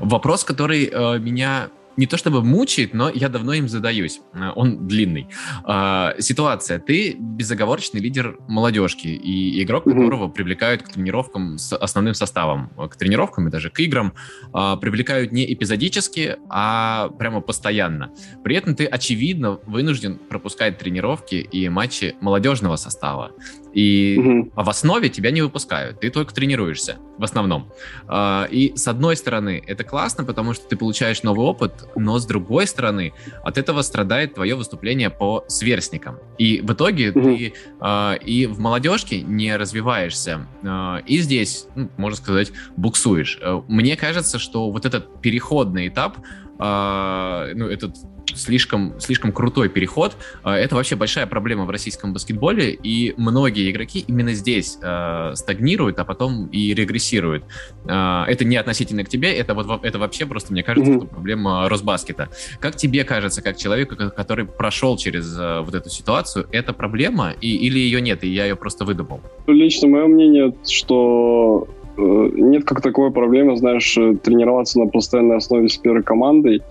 Вопрос, 0.09 0.43
который 0.43 0.89
э, 0.91 1.19
меня 1.19 1.69
не 1.95 2.07
то 2.07 2.17
чтобы 2.17 2.41
мучает, 2.41 2.93
но 2.93 3.09
я 3.09 3.29
давно 3.29 3.53
им 3.53 3.67
задаюсь. 3.67 4.21
Э, 4.33 4.51
он 4.55 4.87
длинный. 4.87 5.27
А, 5.65 6.15
ситуация. 6.17 6.79
Ты 6.79 7.15
безоговорочный 7.19 7.99
лидер 7.99 8.37
молодежки 8.47 9.07
и 9.07 9.61
игрок, 9.61 9.85
mm-hmm. 9.85 9.93
которого 9.93 10.27
привлекают 10.29 10.81
к 10.81 10.89
тренировкам 10.89 11.59
с 11.59 11.75
основным 11.75 12.15
составом. 12.15 12.69
К 12.69 12.95
тренировкам 12.95 13.49
и 13.49 13.51
даже 13.51 13.69
к 13.69 13.79
играм 13.81 14.13
а, 14.51 14.77
привлекают 14.77 15.31
не 15.31 15.53
эпизодически, 15.53 16.37
а 16.49 17.09
прямо 17.19 17.41
постоянно. 17.41 18.11
При 18.43 18.55
этом 18.55 18.75
ты, 18.75 18.85
очевидно, 18.85 19.59
вынужден 19.67 20.17
пропускать 20.17 20.79
тренировки 20.79 21.35
и 21.35 21.69
матчи 21.69 22.15
молодежного 22.19 22.77
состава. 22.77 23.31
И 23.73 24.17
угу. 24.17 24.51
в 24.55 24.69
основе 24.69 25.09
тебя 25.09 25.31
не 25.31 25.41
выпускают, 25.41 25.99
ты 25.99 26.09
только 26.09 26.33
тренируешься 26.33 26.97
в 27.17 27.23
основном. 27.23 27.71
А, 28.07 28.47
и 28.49 28.75
с 28.75 28.87
одной 28.87 29.15
стороны, 29.15 29.61
это 29.67 29.83
классно, 29.83 30.23
потому 30.23 30.53
что 30.53 30.67
ты 30.67 30.75
получаешь 30.75 31.21
новый 31.23 31.45
опыт, 31.45 31.87
но 31.95 32.17
с 32.17 32.25
другой 32.25 32.65
стороны, 32.65 33.13
от 33.43 33.57
этого 33.57 33.81
страдает 33.81 34.35
твое 34.35 34.55
выступление 34.55 35.09
по 35.09 35.43
сверстникам. 35.47 36.17
И 36.37 36.61
в 36.61 36.73
итоге 36.73 37.11
угу. 37.11 37.21
ты 37.21 37.53
а, 37.79 38.13
и 38.13 38.45
в 38.45 38.59
молодежке 38.59 39.21
не 39.21 39.55
развиваешься, 39.55 40.47
а, 40.63 41.01
и 41.05 41.19
здесь, 41.19 41.67
ну, 41.75 41.89
можно 41.97 42.17
сказать, 42.17 42.51
буксуешь. 42.75 43.39
Э, 43.41 43.61
мне 43.67 43.95
кажется, 43.95 44.39
что 44.39 44.71
вот 44.71 44.85
этот 44.85 45.21
переходный 45.21 45.87
этап, 45.87 46.17
ну, 46.61 47.67
этот 47.67 47.95
слишком, 48.35 48.93
слишком 48.99 49.31
крутой 49.31 49.69
переход. 49.69 50.15
А, 50.43 50.57
это 50.57 50.75
вообще 50.75 50.95
большая 50.95 51.27
проблема 51.27 51.65
в 51.65 51.69
российском 51.69 52.13
баскетболе, 52.13 52.71
и 52.71 53.13
многие 53.17 53.69
игроки 53.71 54.03
именно 54.07 54.33
здесь 54.33 54.77
э, 54.81 55.31
стагнируют, 55.35 55.99
а 55.99 56.05
потом 56.05 56.47
и 56.47 56.73
регрессируют. 56.73 57.43
Э, 57.85 58.23
это 58.27 58.45
не 58.45 58.57
относительно 58.57 59.03
к 59.03 59.09
тебе, 59.09 59.33
это, 59.33 59.53
вот, 59.53 59.83
это 59.83 59.99
вообще 59.99 60.25
просто, 60.25 60.53
мне 60.53 60.63
кажется, 60.63 60.91
mm-hmm. 60.91 61.07
проблема 61.07 61.69
Росбаскета. 61.69 62.29
Как 62.59 62.75
тебе 62.75 63.03
кажется, 63.03 63.41
как 63.41 63.57
человеку, 63.57 63.95
который 63.95 64.45
прошел 64.45 64.97
через 64.97 65.37
э, 65.37 65.61
вот 65.61 65.73
эту 65.73 65.89
ситуацию, 65.89 66.47
это 66.51 66.73
проблема 66.73 67.33
и, 67.41 67.55
или 67.55 67.79
ее 67.79 68.01
нет, 68.01 68.23
и 68.23 68.27
я 68.29 68.45
ее 68.45 68.55
просто 68.55 68.85
выдумал? 68.85 69.21
Лично 69.47 69.87
мое 69.87 70.07
мнение, 70.07 70.53
что 70.67 71.67
нет 71.99 72.63
как 72.63 72.81
такой 72.81 73.11
проблемы, 73.11 73.57
знаешь, 73.57 73.93
тренироваться 74.23 74.79
на 74.79 74.87
постоянной 74.87 75.37
основе 75.37 75.67
с 75.67 75.77
первой 75.77 76.03
командой 76.03 76.61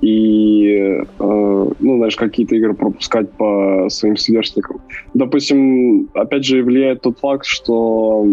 и, 0.00 0.66
э, 0.76 1.04
ну, 1.18 1.96
знаешь, 1.96 2.16
какие-то 2.16 2.56
игры 2.56 2.74
пропускать 2.74 3.30
по 3.32 3.88
своим 3.88 4.16
сверстникам. 4.16 4.80
Допустим, 5.14 6.08
опять 6.14 6.44
же, 6.44 6.62
влияет 6.62 7.02
тот 7.02 7.18
факт, 7.18 7.46
что 7.46 8.26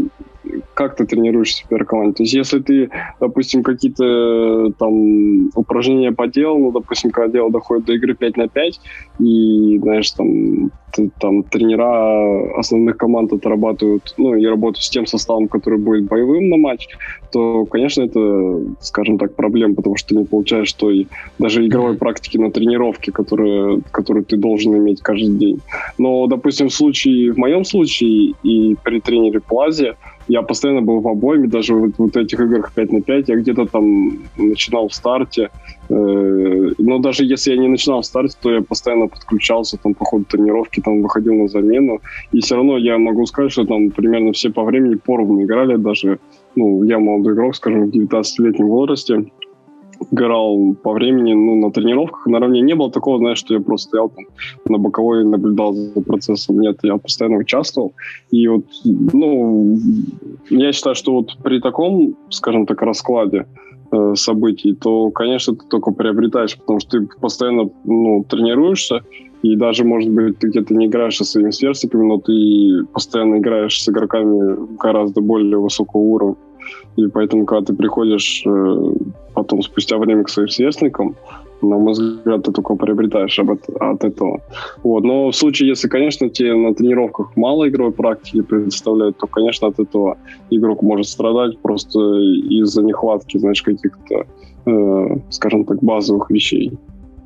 как 0.73 0.95
ты 0.95 1.05
первой 1.05 1.85
команде. 1.85 2.13
То 2.13 2.23
есть, 2.23 2.33
если 2.33 2.59
ты, 2.59 2.89
допустим, 3.19 3.63
какие-то 3.63 4.71
там 4.77 5.49
упражнения 5.55 6.11
поделал, 6.11 6.57
ну, 6.57 6.71
допустим, 6.71 7.11
когда 7.11 7.31
дело 7.31 7.51
доходит 7.51 7.85
до 7.85 7.93
игры 7.93 8.15
5 8.15 8.37
на 8.37 8.47
5, 8.47 8.79
и, 9.19 9.79
знаешь, 9.79 10.11
там, 10.11 10.71
ты, 10.93 11.11
там 11.19 11.43
тренера 11.43 12.59
основных 12.59 12.97
команд 12.97 13.33
отрабатывают, 13.33 14.13
ну, 14.17 14.35
и 14.35 14.45
работают 14.45 14.83
с 14.83 14.89
тем 14.89 15.05
составом, 15.05 15.47
который 15.47 15.79
будет 15.79 16.05
боевым 16.05 16.49
на 16.49 16.57
матч, 16.57 16.87
то, 17.31 17.65
конечно, 17.65 18.03
это, 18.03 18.61
скажем 18.81 19.17
так, 19.17 19.35
проблема, 19.35 19.75
потому 19.75 19.95
что 19.95 20.09
ты 20.09 20.15
не 20.15 20.25
получаешь 20.25 20.73
той 20.73 21.07
даже 21.39 21.65
игровой 21.65 21.95
практики 21.95 22.37
на 22.37 22.51
тренировке, 22.51 23.11
которую, 23.11 23.83
которую 23.91 24.25
ты 24.25 24.37
должен 24.37 24.75
иметь 24.77 25.01
каждый 25.01 25.37
день. 25.37 25.59
Но, 25.97 26.27
допустим, 26.27 26.69
в 26.69 26.73
случае, 26.73 27.31
в 27.31 27.37
моем 27.37 27.63
случае 27.63 28.33
и 28.43 28.75
при 28.83 28.99
тренере 28.99 29.39
Плазе, 29.39 29.95
я 30.27 30.41
постоянно 30.41 30.81
был 30.81 30.99
в 30.99 31.07
обойме, 31.07 31.47
даже 31.47 31.73
в 31.73 31.91
вот 31.97 32.17
этих 32.17 32.39
играх 32.39 32.71
5 32.73 32.91
на 32.91 33.01
5, 33.01 33.29
я 33.29 33.35
где-то 33.35 33.65
там 33.65 34.19
начинал 34.37 34.87
в 34.87 34.93
старте, 34.93 35.49
э, 35.89 36.71
но 36.77 36.99
даже 36.99 37.25
если 37.25 37.51
я 37.51 37.57
не 37.57 37.67
начинал 37.67 38.01
в 38.01 38.05
старте, 38.05 38.37
то 38.41 38.51
я 38.51 38.61
постоянно 38.61 39.07
подключался 39.07 39.77
там 39.77 39.93
по 39.93 40.05
ходу 40.05 40.25
тренировки, 40.25 40.81
там 40.81 41.01
выходил 41.01 41.35
на 41.35 41.47
замену, 41.47 41.99
и 42.31 42.39
все 42.39 42.55
равно 42.55 42.77
я 42.77 42.97
могу 42.97 43.25
сказать, 43.25 43.51
что 43.51 43.65
там 43.65 43.89
примерно 43.89 44.31
все 44.31 44.49
по 44.49 44.63
времени 44.63 44.95
поровну 44.95 45.43
играли, 45.43 45.75
даже, 45.75 46.19
ну, 46.55 46.83
я 46.83 46.99
молодой 46.99 47.33
игрок, 47.33 47.55
скажем, 47.55 47.89
в 47.89 47.95
19-летнем 47.95 48.67
возрасте, 48.67 49.25
играл 50.11 50.75
по 50.81 50.93
времени, 50.93 51.33
ну, 51.33 51.55
на 51.55 51.71
тренировках 51.71 52.25
наравне. 52.27 52.61
Не 52.61 52.75
было 52.75 52.91
такого, 52.91 53.17
знаешь, 53.17 53.37
что 53.37 53.53
я 53.53 53.59
просто 53.59 53.89
стоял 53.89 54.09
там 54.09 54.25
на 54.67 54.77
боковой 54.77 55.21
и 55.21 55.25
наблюдал 55.25 55.73
за 55.73 56.01
процессом. 56.01 56.59
Нет, 56.59 56.79
я 56.83 56.97
постоянно 56.97 57.37
участвовал. 57.37 57.93
И 58.31 58.47
вот, 58.47 58.65
ну, 58.83 59.77
я 60.49 60.71
считаю, 60.71 60.95
что 60.95 61.13
вот 61.13 61.37
при 61.43 61.59
таком, 61.59 62.15
скажем 62.29 62.65
так, 62.65 62.81
раскладе 62.81 63.45
э, 63.91 64.13
событий, 64.15 64.73
то, 64.73 65.11
конечно, 65.11 65.55
ты 65.55 65.65
только 65.67 65.91
приобретаешь, 65.91 66.57
потому 66.57 66.79
что 66.79 66.99
ты 66.99 67.07
постоянно, 67.19 67.69
ну, 67.83 68.25
тренируешься, 68.27 69.01
и 69.43 69.55
даже, 69.55 69.83
может 69.83 70.11
быть, 70.11 70.37
ты 70.37 70.47
где-то 70.47 70.73
не 70.75 70.85
играешь 70.85 71.17
со 71.17 71.23
своими 71.23 71.49
сверстниками, 71.51 72.05
но 72.05 72.19
ты 72.19 72.85
постоянно 72.93 73.37
играешь 73.37 73.81
с 73.81 73.89
игроками 73.89 74.77
гораздо 74.77 75.21
более 75.21 75.57
высокого 75.57 76.01
уровня. 76.01 76.35
И 76.95 77.07
поэтому, 77.07 77.45
когда 77.45 77.65
ты 77.65 77.73
приходишь 77.73 78.43
э, 78.45 78.93
потом, 79.41 79.61
спустя 79.63 79.97
время 79.97 80.23
к 80.23 80.29
своим 80.29 80.49
сверстникам, 80.49 81.15
на 81.61 81.77
мой 81.77 81.93
взгляд, 81.93 82.43
ты 82.43 82.51
только 82.51 82.75
приобретаешь 82.75 83.39
об 83.39 83.51
это, 83.51 83.73
от 83.79 84.03
этого. 84.03 84.41
Вот. 84.83 85.03
Но 85.03 85.29
в 85.29 85.35
случае, 85.35 85.69
если, 85.69 85.87
конечно, 85.87 86.29
тебе 86.29 86.55
на 86.55 86.73
тренировках 86.73 87.35
мало 87.35 87.67
игровой 87.67 87.91
практики 87.91 88.41
представляют, 88.41 89.17
то, 89.17 89.27
конечно, 89.27 89.67
от 89.67 89.79
этого 89.79 90.17
игрок 90.49 90.81
может 90.81 91.07
страдать 91.07 91.59
просто 91.59 91.99
из-за 91.99 92.83
нехватки, 92.83 93.37
знаешь, 93.37 93.61
каких-то, 93.61 94.25
э, 94.65 95.17
скажем 95.29 95.65
так, 95.65 95.83
базовых 95.83 96.29
вещей. 96.31 96.71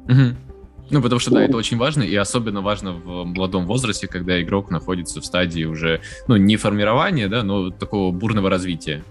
Угу. 0.06 0.36
Ну, 0.92 1.02
потому 1.02 1.20
что, 1.20 1.32
да, 1.32 1.44
это 1.44 1.58
очень 1.58 1.78
важно, 1.78 2.04
и 2.04 2.16
особенно 2.16 2.62
важно 2.62 2.94
в 2.94 3.26
молодом 3.26 3.66
возрасте, 3.66 4.08
когда 4.08 4.40
игрок 4.42 4.70
находится 4.70 5.20
в 5.20 5.26
стадии 5.26 5.64
уже, 5.64 6.02
ну, 6.28 6.36
не 6.36 6.58
формирования, 6.58 7.28
да, 7.28 7.44
но 7.44 7.72
такого 7.72 8.12
бурного 8.12 8.50
развития. 8.50 9.04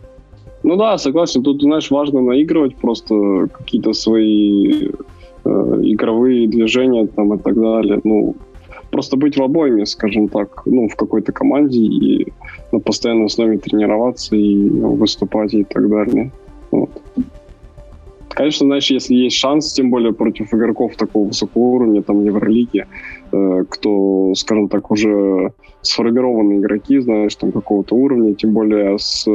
Ну 0.65 0.77
да, 0.77 0.97
согласен. 0.99 1.43
Тут, 1.43 1.61
знаешь, 1.61 1.91
важно 1.91 2.23
наигрывать 2.23 2.75
просто 2.77 3.49
какие-то 3.53 3.93
свои 3.93 4.89
э, 5.45 5.49
игровые 5.83 6.49
движения 6.49 7.07
там 7.07 7.35
и 7.35 7.39
так 7.39 7.55
далее. 7.55 8.01
Ну, 8.03 8.35
просто 8.91 9.19
быть 9.19 9.37
в 9.37 9.43
обойме, 9.43 9.85
скажем 9.85 10.29
так, 10.29 10.63
ну, 10.65 10.89
в 10.89 10.97
какой-то 10.97 11.33
команде 11.33 11.81
и 11.81 12.33
на 12.73 12.81
постоянной 12.81 13.27
основе 13.27 13.59
тренироваться 13.59 14.37
и 14.37 14.71
выступать 14.71 15.53
и 15.53 15.65
так 15.65 15.87
далее. 15.91 16.31
Вот. 16.71 16.91
Конечно, 18.31 18.67
знаешь, 18.67 18.91
если 18.91 19.15
есть 19.15 19.37
шанс, 19.37 19.73
тем 19.75 19.91
более 19.91 20.15
против 20.15 20.55
игроков 20.55 20.97
такого 20.97 21.27
высокого 21.27 21.63
уровня, 21.63 22.03
там, 22.03 22.25
Евролиги, 22.25 22.87
э, 23.33 23.65
кто, 23.69 24.33
скажем 24.35 24.69
так, 24.69 24.91
уже 24.91 25.53
сформированные 25.83 26.59
игроки, 26.59 27.01
знаешь, 27.01 27.35
там, 27.35 27.53
какого-то 27.53 27.95
уровня, 27.95 28.35
тем 28.35 28.53
более 28.55 28.99
с 28.99 29.29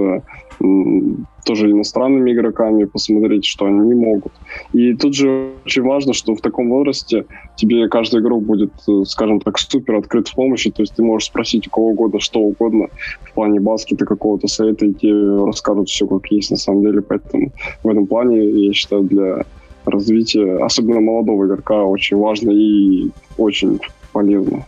тоже 1.46 1.72
иностранными 1.72 2.34
игроками, 2.34 2.86
посмотреть, 2.86 3.46
что 3.46 3.66
они 3.66 3.94
могут. 3.96 4.34
И 4.74 4.94
тут 4.94 5.16
же 5.16 5.52
очень 5.66 5.84
важно, 5.84 6.14
что 6.14 6.36
в 6.36 6.42
таком 6.42 6.70
возрасте 6.70 7.26
тебе 7.56 7.88
каждый 7.88 8.20
игрок 8.20 8.44
будет, 8.44 8.72
э, 8.88 9.04
скажем 9.06 9.40
так, 9.40 9.58
супер 9.58 9.96
открыт 9.96 10.28
в 10.28 10.36
помощи, 10.36 10.70
то 10.70 10.84
есть 10.84 10.96
ты 10.96 11.04
можешь 11.04 11.30
спросить 11.30 11.68
у 11.68 11.70
кого 11.70 11.88
угодно, 11.90 12.20
что 12.20 12.40
угодно 12.40 12.88
в 13.24 13.34
плане 13.34 13.60
баскета, 13.60 14.06
какого-то 14.06 14.48
совета, 14.48 14.86
и 14.86 14.94
тебе 14.94 15.46
расскажут 15.46 15.90
все 15.90 16.08
как 16.08 16.32
есть 16.32 16.52
на 16.52 16.58
самом 16.58 16.84
деле, 16.84 17.02
поэтому 17.02 17.52
в 17.84 17.88
этом 17.88 18.06
плане, 18.06 18.68
я 18.68 18.74
считаю, 18.74 19.04
для 19.04 19.46
развития, 19.86 20.58
особенно 20.64 21.00
молодого 21.00 21.46
игрока, 21.46 21.84
очень 21.84 22.18
важно 22.18 22.52
и 22.52 23.10
очень 23.38 23.80
полезно. 24.12 24.66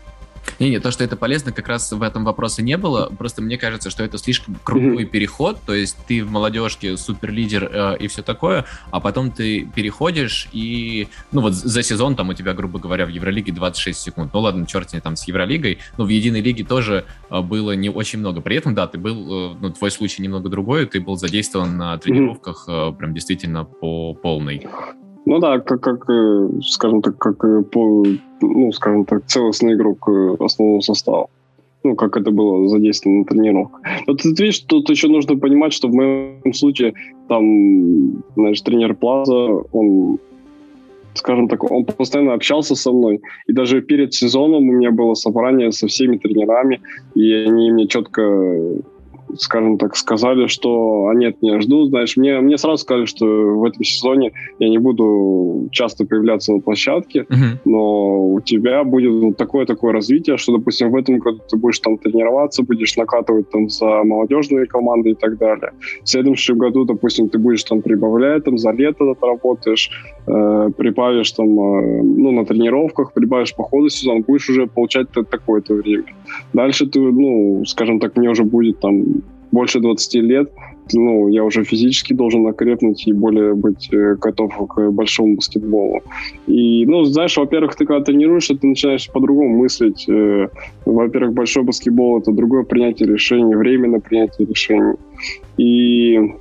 Не, 0.60 0.70
не, 0.70 0.80
то, 0.80 0.92
что 0.92 1.04
это 1.04 1.16
полезно, 1.16 1.52
как 1.52 1.68
раз 1.68 1.92
в 1.92 2.02
этом 2.02 2.24
вопросе 2.24 2.62
не 2.62 2.78
было. 2.78 3.12
Просто 3.18 3.42
мне 3.42 3.58
кажется, 3.58 3.90
что 3.90 4.04
это 4.04 4.18
слишком 4.18 4.58
крутой 4.64 5.04
mm-hmm. 5.04 5.06
переход. 5.06 5.60
То 5.66 5.74
есть 5.74 5.98
ты 6.08 6.24
в 6.24 6.32
молодежке 6.32 6.98
суперлидер 6.98 7.70
э, 7.72 7.98
и 8.00 8.08
все 8.08 8.22
такое, 8.22 8.66
а 8.92 9.00
потом 9.00 9.32
ты 9.32 9.66
переходишь 9.66 10.48
и, 10.52 11.08
ну 11.32 11.42
вот 11.42 11.54
за 11.54 11.84
сезон 11.84 12.16
там 12.16 12.30
у 12.30 12.34
тебя, 12.34 12.54
грубо 12.54 12.80
говоря, 12.80 13.06
в 13.06 13.10
Евролиге 13.10 13.52
26 13.52 14.00
секунд. 14.00 14.34
Ну 14.34 14.40
ладно, 14.40 14.66
черт 14.66 14.94
не 14.94 15.00
там 15.00 15.16
с 15.16 15.28
Евролигой, 15.28 15.80
но 15.98 16.06
в 16.06 16.10
единой 16.10 16.42
лиге 16.42 16.64
тоже 16.64 17.06
э, 17.30 17.42
было 17.42 17.76
не 17.76 17.90
очень 17.90 18.20
много. 18.20 18.42
При 18.42 18.56
этом, 18.56 18.76
да, 18.76 18.88
ты 18.88 18.98
был, 18.98 19.54
э, 19.54 19.58
ну 19.60 19.70
твой 19.72 19.92
случай 19.92 20.22
немного 20.22 20.50
другой, 20.50 20.86
ты 20.86 21.00
был 21.00 21.18
задействован 21.18 21.78
на 21.78 21.98
тренировках 21.98 22.66
э, 22.68 22.94
прям 22.98 23.14
действительно 23.14 23.64
по 23.64 24.14
полной. 24.14 24.68
Ну 25.26 25.40
да, 25.40 25.60
как, 25.60 25.82
как 25.82 26.10
э, 26.10 26.50
скажем 26.64 27.02
так, 27.02 27.18
как 27.18 27.44
э, 27.44 27.62
по, 27.62 28.04
ну, 28.42 28.72
скажем 28.72 29.06
так, 29.06 29.26
целостный 29.28 29.74
игрок 29.74 30.08
э, 30.10 30.36
основного 30.40 30.82
состава. 30.82 31.28
Ну, 31.84 31.96
как 31.96 32.18
это 32.18 32.32
было 32.32 32.68
задействовано 32.68 33.20
на 33.20 33.26
тренировках. 33.26 33.82
Но 34.08 34.14
ты 34.14 34.30
видишь, 34.30 34.60
тут 34.60 34.90
еще 34.90 35.08
нужно 35.08 35.38
понимать, 35.38 35.74
что 35.74 35.88
в 35.88 35.94
моем 35.94 36.54
случае 36.54 36.94
там, 37.28 38.24
знаешь, 38.36 38.62
тренер 38.62 38.96
Плаза, 38.96 39.64
он 39.72 40.20
скажем 41.14 41.48
так, 41.48 41.70
он 41.70 41.86
постоянно 41.86 42.34
общался 42.34 42.76
со 42.76 42.92
мной. 42.92 43.22
И 43.48 43.54
даже 43.54 43.82
перед 43.82 44.14
сезоном 44.14 44.70
у 44.70 44.72
меня 44.74 44.92
было 44.92 45.14
собрание 45.14 45.72
со 45.72 45.88
всеми 45.88 46.18
тренерами, 46.18 46.82
и 47.16 47.34
они 47.34 47.72
мне 47.72 47.88
четко 47.88 48.22
скажем 49.38 49.78
так, 49.78 49.96
сказали, 49.96 50.48
что 50.48 51.08
а 51.08 51.16
нет, 51.16 51.42
не 51.42 51.60
жду, 51.62 51.86
знаешь, 51.86 52.18
мне, 52.18 52.40
мне 52.40 52.58
сразу 52.58 52.78
сказали, 52.78 53.06
что 53.06 53.26
в 53.26 53.64
этом 53.66 53.84
сезоне 53.84 54.32
я 54.60 54.70
не 54.70 54.78
буду 54.78 55.68
часто 55.72 56.06
появляться 56.06 56.54
на 56.54 56.60
площадке, 56.60 57.22
uh-huh. 57.22 57.60
но 57.66 58.34
у 58.34 58.42
тебя 58.42 58.84
будет 58.84 59.38
такое-такое 59.38 59.94
развитие, 59.94 60.38
что, 60.38 60.58
допустим, 60.58 60.92
в 60.92 60.96
этом 60.96 61.20
году 61.20 61.40
ты 61.50 61.58
будешь 61.58 61.80
там 61.80 61.98
тренироваться, 61.98 62.64
будешь 62.64 62.96
накатывать 62.98 63.50
там 63.50 63.70
за 63.70 64.04
молодежные 64.04 64.66
команды 64.66 65.12
и 65.12 65.16
так 65.16 65.38
далее. 65.38 65.72
В 66.04 66.10
следующем 66.10 66.58
году, 66.58 66.86
допустим, 66.86 67.30
ты 67.30 67.38
будешь 67.38 67.64
там 67.64 67.82
прибавлять, 67.82 68.44
там 68.44 68.58
за 68.58 68.72
лето 68.72 69.16
работаешь, 69.22 69.90
э, 70.28 70.70
прибавишь 70.78 71.32
там, 71.32 71.48
э, 71.48 72.02
ну, 72.04 72.32
на 72.32 72.46
тренировках, 72.46 73.14
прибавишь 73.14 73.56
по 73.56 73.64
ходу 73.64 73.90
сезона, 73.90 74.22
будешь 74.28 74.50
уже 74.50 74.68
получать 74.68 75.08
такое-то 75.10 75.74
время. 75.74 76.14
Дальше 76.54 76.86
ты, 76.88 77.00
ну, 77.00 77.64
скажем 77.66 78.00
так, 78.00 78.18
мне 78.18 78.30
уже 78.30 78.44
будет 78.44 78.80
там 78.80 79.21
больше 79.52 79.80
20 79.80 80.16
лет, 80.16 80.52
ну, 80.94 81.28
я 81.30 81.44
уже 81.44 81.64
физически 81.64 82.14
должен 82.14 82.46
окрепнуть 82.48 83.08
и 83.08 83.14
более 83.14 83.54
быть 83.54 83.90
э, 83.94 84.16
готов 84.16 84.54
к 84.68 84.92
большому 84.92 85.36
баскетболу. 85.36 86.02
И, 86.48 86.86
ну, 86.86 87.06
знаешь, 87.06 87.38
во-первых, 87.38 87.76
ты 87.76 87.86
когда 87.86 88.04
тренируешься, 88.04 88.56
ты 88.56 88.68
начинаешь 88.68 89.10
по-другому 89.10 89.58
мыслить. 89.58 90.06
Э, 90.10 90.50
во-первых, 90.86 91.34
большой 91.34 91.64
баскетбол— 91.64 92.20
это 92.22 92.32
другое 92.32 92.64
принятие 92.64 93.08
решений, 93.08 93.56
время 93.56 94.00
принятие 94.00 94.48
решений. 94.48 94.96
И 95.58 96.34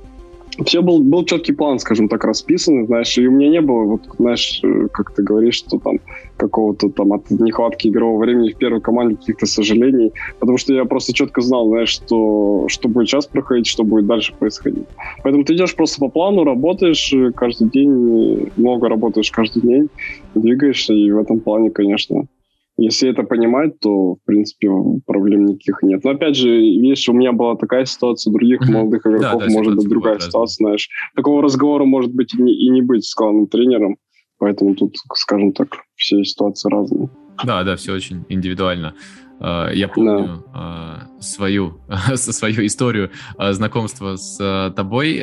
все 0.65 0.81
был, 0.81 1.01
был 1.01 1.25
четкий 1.25 1.53
план, 1.53 1.79
скажем 1.79 2.07
так, 2.09 2.23
расписан, 2.23 2.85
знаешь, 2.85 3.17
и 3.17 3.27
у 3.27 3.31
меня 3.31 3.49
не 3.49 3.61
было, 3.61 3.83
вот, 3.83 4.01
знаешь, 4.17 4.59
э, 4.63 4.87
как 4.91 5.11
ты 5.11 5.23
говоришь, 5.23 5.55
что 5.55 5.79
там 5.79 5.99
какого-то 6.37 6.89
там 6.89 7.13
от 7.13 7.29
нехватки 7.29 7.87
игрового 7.87 8.19
времени 8.19 8.51
в 8.51 8.57
первой 8.57 8.81
команде 8.81 9.15
каких-то 9.15 9.45
сожалений, 9.45 10.11
потому 10.39 10.57
что 10.57 10.73
я 10.73 10.85
просто 10.85 11.13
четко 11.13 11.41
знал, 11.41 11.67
знаешь, 11.69 11.89
что, 11.89 12.65
что 12.67 12.89
будет 12.89 13.07
сейчас 13.07 13.27
проходить, 13.27 13.67
что 13.67 13.83
будет 13.83 14.07
дальше 14.07 14.33
происходить. 14.37 14.87
Поэтому 15.23 15.43
ты 15.45 15.53
идешь 15.53 15.75
просто 15.75 15.99
по 15.99 16.09
плану, 16.09 16.43
работаешь 16.43 17.13
э, 17.13 17.31
каждый 17.31 17.69
день, 17.69 18.51
много 18.57 18.89
работаешь 18.89 19.31
каждый 19.31 19.61
день, 19.61 19.89
двигаешься, 20.35 20.93
и 20.93 21.11
в 21.11 21.19
этом 21.19 21.39
плане, 21.39 21.69
конечно, 21.69 22.25
если 22.83 23.09
это 23.09 23.23
понимать, 23.23 23.79
то, 23.79 24.15
в 24.15 24.19
принципе, 24.25 24.69
проблем 25.05 25.45
никаких 25.45 25.83
нет. 25.83 26.03
Но, 26.03 26.11
опять 26.11 26.35
же, 26.35 26.49
видишь, 26.49 27.07
у 27.09 27.13
меня 27.13 27.31
была 27.31 27.55
такая 27.55 27.85
ситуация, 27.85 28.31
у 28.31 28.33
других 28.33 28.61
mm-hmm. 28.61 28.71
молодых 28.71 29.05
игроков 29.05 29.39
да, 29.39 29.47
да, 29.47 29.53
может 29.53 29.75
быть 29.75 29.89
другая 29.89 30.19
ситуация, 30.19 30.63
знаешь. 30.63 30.89
Такого 31.15 31.41
разговора 31.41 31.85
может 31.85 32.13
быть 32.13 32.33
и 32.33 32.41
не, 32.41 32.53
и 32.53 32.69
не 32.69 32.81
быть 32.81 33.05
с 33.05 33.15
главным 33.15 33.47
тренером, 33.47 33.97
поэтому 34.37 34.75
тут, 34.75 34.95
скажем 35.13 35.53
так, 35.53 35.77
все 35.95 36.23
ситуации 36.23 36.69
разные. 36.71 37.09
Да, 37.43 37.63
да, 37.63 37.75
все 37.75 37.93
очень 37.93 38.25
индивидуально. 38.29 38.93
А, 39.43 39.71
я 39.71 39.87
помню 39.87 40.43
да. 40.53 41.07
свою, 41.19 41.79
свою 42.15 42.65
историю 42.65 43.09
а, 43.37 43.53
знакомства 43.53 44.15
с 44.15 44.37
а, 44.39 44.69
тобой, 44.71 45.21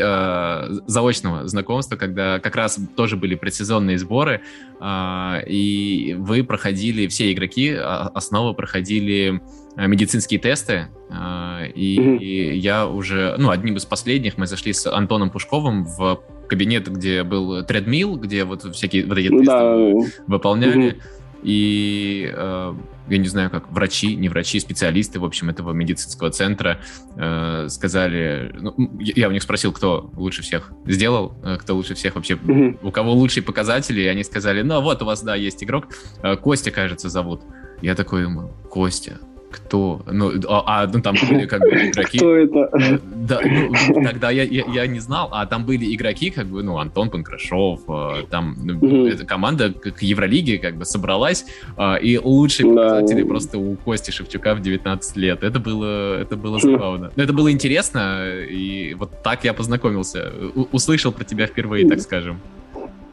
заочного 0.86 1.46
знакомства, 1.46 1.96
когда 1.96 2.40
как 2.40 2.56
раз 2.56 2.78
тоже 2.96 3.16
были 3.16 3.34
предсезонные 3.34 3.98
сборы, 3.98 4.40
и 4.80 6.16
вы 6.18 6.44
проходили, 6.44 7.06
все 7.06 7.32
игроки 7.32 7.72
основы 7.72 8.54
проходили 8.54 9.40
медицинские 9.76 10.40
тесты, 10.40 10.88
и, 11.10 11.98
mm-hmm. 11.98 12.18
и 12.18 12.58
я 12.58 12.86
уже, 12.86 13.34
ну, 13.38 13.50
одним 13.50 13.76
из 13.76 13.84
последних 13.84 14.38
мы 14.38 14.46
зашли 14.46 14.72
с 14.72 14.90
Антоном 14.90 15.30
Пушковым 15.30 15.84
в 15.84 16.20
кабинет, 16.48 16.88
где 16.88 17.22
был 17.22 17.64
тредмил, 17.64 18.16
где 18.16 18.44
вот 18.44 18.62
всякие 18.74 19.06
вот 19.06 19.18
эти 19.18 19.28
тесты 19.28 19.44
да. 19.46 19.92
выполняли. 20.26 20.92
Mm-hmm. 20.92 21.17
И 21.42 22.30
э, 22.32 22.74
я 23.08 23.18
не 23.18 23.28
знаю, 23.28 23.50
как 23.50 23.70
врачи, 23.70 24.16
не 24.16 24.28
врачи, 24.28 24.60
специалисты, 24.60 25.20
в 25.20 25.24
общем, 25.24 25.50
этого 25.50 25.72
медицинского 25.72 26.30
центра 26.30 26.80
э, 27.16 27.68
сказали, 27.68 28.54
ну, 28.58 28.74
я 28.98 29.28
у 29.28 29.32
них 29.32 29.42
спросил, 29.42 29.72
кто 29.72 30.10
лучше 30.16 30.42
всех 30.42 30.72
сделал, 30.86 31.34
э, 31.44 31.56
кто 31.58 31.74
лучше 31.74 31.94
всех 31.94 32.16
вообще, 32.16 32.34
mm-hmm. 32.34 32.78
у 32.82 32.90
кого 32.90 33.12
лучшие 33.12 33.42
показатели, 33.42 34.00
и 34.00 34.06
они 34.06 34.24
сказали, 34.24 34.62
ну 34.62 34.80
вот 34.80 35.02
у 35.02 35.06
вас, 35.06 35.22
да, 35.22 35.34
есть 35.34 35.62
игрок, 35.62 35.86
э, 36.22 36.36
Костя, 36.36 36.70
кажется, 36.70 37.08
зовут. 37.08 37.42
Я 37.80 37.94
такой 37.94 38.24
думаю, 38.24 38.52
Костя, 38.68 39.20
кто? 39.50 40.02
Ну, 40.06 40.32
а, 40.48 40.82
а 40.82 40.86
ну, 40.86 41.00
там 41.00 41.14
были 41.28 41.46
как 41.46 41.60
бы 41.60 41.68
игроки. 41.88 42.18
Кто 42.18 42.36
это? 42.36 43.00
Да, 43.14 43.40
ну, 43.42 44.04
тогда 44.04 44.30
я, 44.30 44.42
я, 44.42 44.64
я 44.66 44.86
не 44.86 45.00
знал, 45.00 45.28
а 45.32 45.46
там 45.46 45.64
были 45.64 45.94
игроки, 45.94 46.30
как 46.30 46.46
бы, 46.46 46.62
ну, 46.62 46.78
Антон 46.78 47.10
Панкрашов, 47.10 47.80
э, 47.88 48.24
там 48.30 48.56
ну, 48.62 49.06
эта 49.06 49.24
команда 49.24 49.72
к 49.72 50.02
Евролиге 50.02 50.58
как 50.58 50.76
бы 50.76 50.84
собралась, 50.84 51.46
э, 51.76 52.00
и 52.00 52.18
лучшие 52.18 52.68
показатели 52.68 53.22
да. 53.22 53.28
просто 53.28 53.58
у 53.58 53.76
Кости 53.76 54.10
Шевчука 54.10 54.54
в 54.54 54.60
19 54.60 55.16
лет. 55.16 55.42
Это 55.42 55.58
было, 55.58 56.20
это 56.20 56.36
было 56.36 56.58
забавно. 56.58 57.10
Это 57.16 57.32
было 57.32 57.50
интересно, 57.50 58.30
и 58.34 58.94
вот 58.94 59.22
так 59.22 59.44
я 59.44 59.54
познакомился, 59.54 60.32
услышал 60.72 61.12
про 61.12 61.24
тебя 61.24 61.46
впервые, 61.46 61.88
так 61.88 62.00
скажем. 62.00 62.40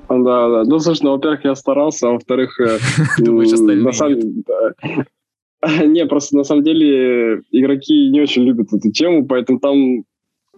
Да, 0.09 0.49
да. 0.49 0.63
Ну, 0.65 0.79
слушай, 0.79 1.03
ну, 1.03 1.11
во-первых, 1.11 1.45
я 1.45 1.55
старался, 1.55 2.07
а 2.07 2.11
во-вторых... 2.11 2.59
Э, 2.59 2.77
Думаешь, 3.17 3.51
остальные 3.51 3.91
Не, 5.85 6.05
просто 6.05 6.37
на 6.37 6.43
самом 6.43 6.63
деле 6.63 7.41
игроки 7.51 8.09
не 8.09 8.21
очень 8.21 8.43
любят 8.43 8.73
эту 8.73 8.91
тему, 8.91 9.25
поэтому 9.25 9.59
там 9.59 10.03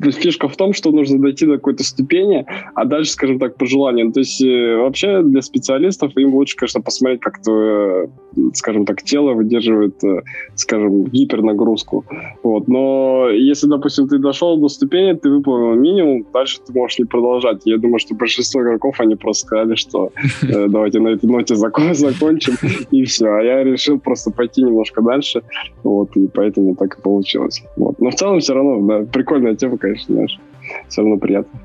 фишка 0.02 0.48
в 0.48 0.56
том, 0.56 0.74
что 0.74 0.92
нужно 0.92 1.20
дойти 1.20 1.46
до 1.46 1.54
какой-то 1.54 1.84
ступени, 1.84 2.46
а 2.76 2.86
дальше, 2.86 3.12
скажем 3.12 3.40
так, 3.40 3.56
по 3.56 3.66
желанию. 3.66 4.12
То 4.12 4.20
есть 4.20 4.42
э, 4.42 4.78
вообще 4.78 5.22
для 5.24 5.42
специалистов 5.42 6.16
им 6.18 6.36
лучше, 6.36 6.56
конечно, 6.56 6.82
посмотреть, 6.82 7.22
как 7.22 7.42
то, 7.42 8.10
скажем 8.54 8.86
так, 8.86 9.02
тело 9.02 9.34
выдерживает, 9.34 10.04
э, 10.04 10.22
скажем, 10.56 11.06
гипернагрузку. 11.06 12.06
Вот. 12.44 12.68
Но 12.68 13.30
если, 13.30 13.68
допустим, 13.68 14.08
ты 14.08 14.20
дошел 14.20 14.58
до 14.58 14.68
ступени, 14.68 15.14
ты 15.14 15.30
выполнил 15.30 15.76
минимум, 15.76 16.26
дальше 16.34 16.60
ты 16.66 16.74
можешь 16.74 17.00
не 17.00 17.06
продолжать. 17.06 17.62
Я 17.66 17.78
думаю, 17.78 18.00
что 18.00 18.16
большинство 18.16 18.62
игроков, 18.62 19.00
они 19.00 19.16
просто 19.16 19.48
сказали, 19.48 19.76
что 19.76 20.12
э, 20.44 20.68
давайте 20.70 21.00
на 21.00 21.10
этой 21.10 21.30
ноте 21.30 21.56
закончим, 21.94 22.54
и 22.92 23.04
все. 23.04 23.28
А 23.28 23.42
я 23.42 23.64
решил 23.64 24.00
просто 24.00 24.32
пойти 24.32 24.64
немножко 24.64 25.02
дальше, 25.02 25.42
вот, 25.84 26.16
и 26.16 26.28
поэтому 26.28 26.76
так 26.76 27.00
и 27.00 27.02
получилось. 27.02 27.64
Вот. 27.76 28.00
Но 28.00 28.12
в 28.12 28.16
целом 28.16 28.40
все 28.40 28.54
равно, 28.54 28.82
да, 28.88 29.06
прикольная 29.12 29.56
тема, 29.56 29.78
конечно, 29.88 30.16
знаешь, 30.16 30.40
все 30.88 31.02
равно 31.02 31.18
приятно. 31.18 31.60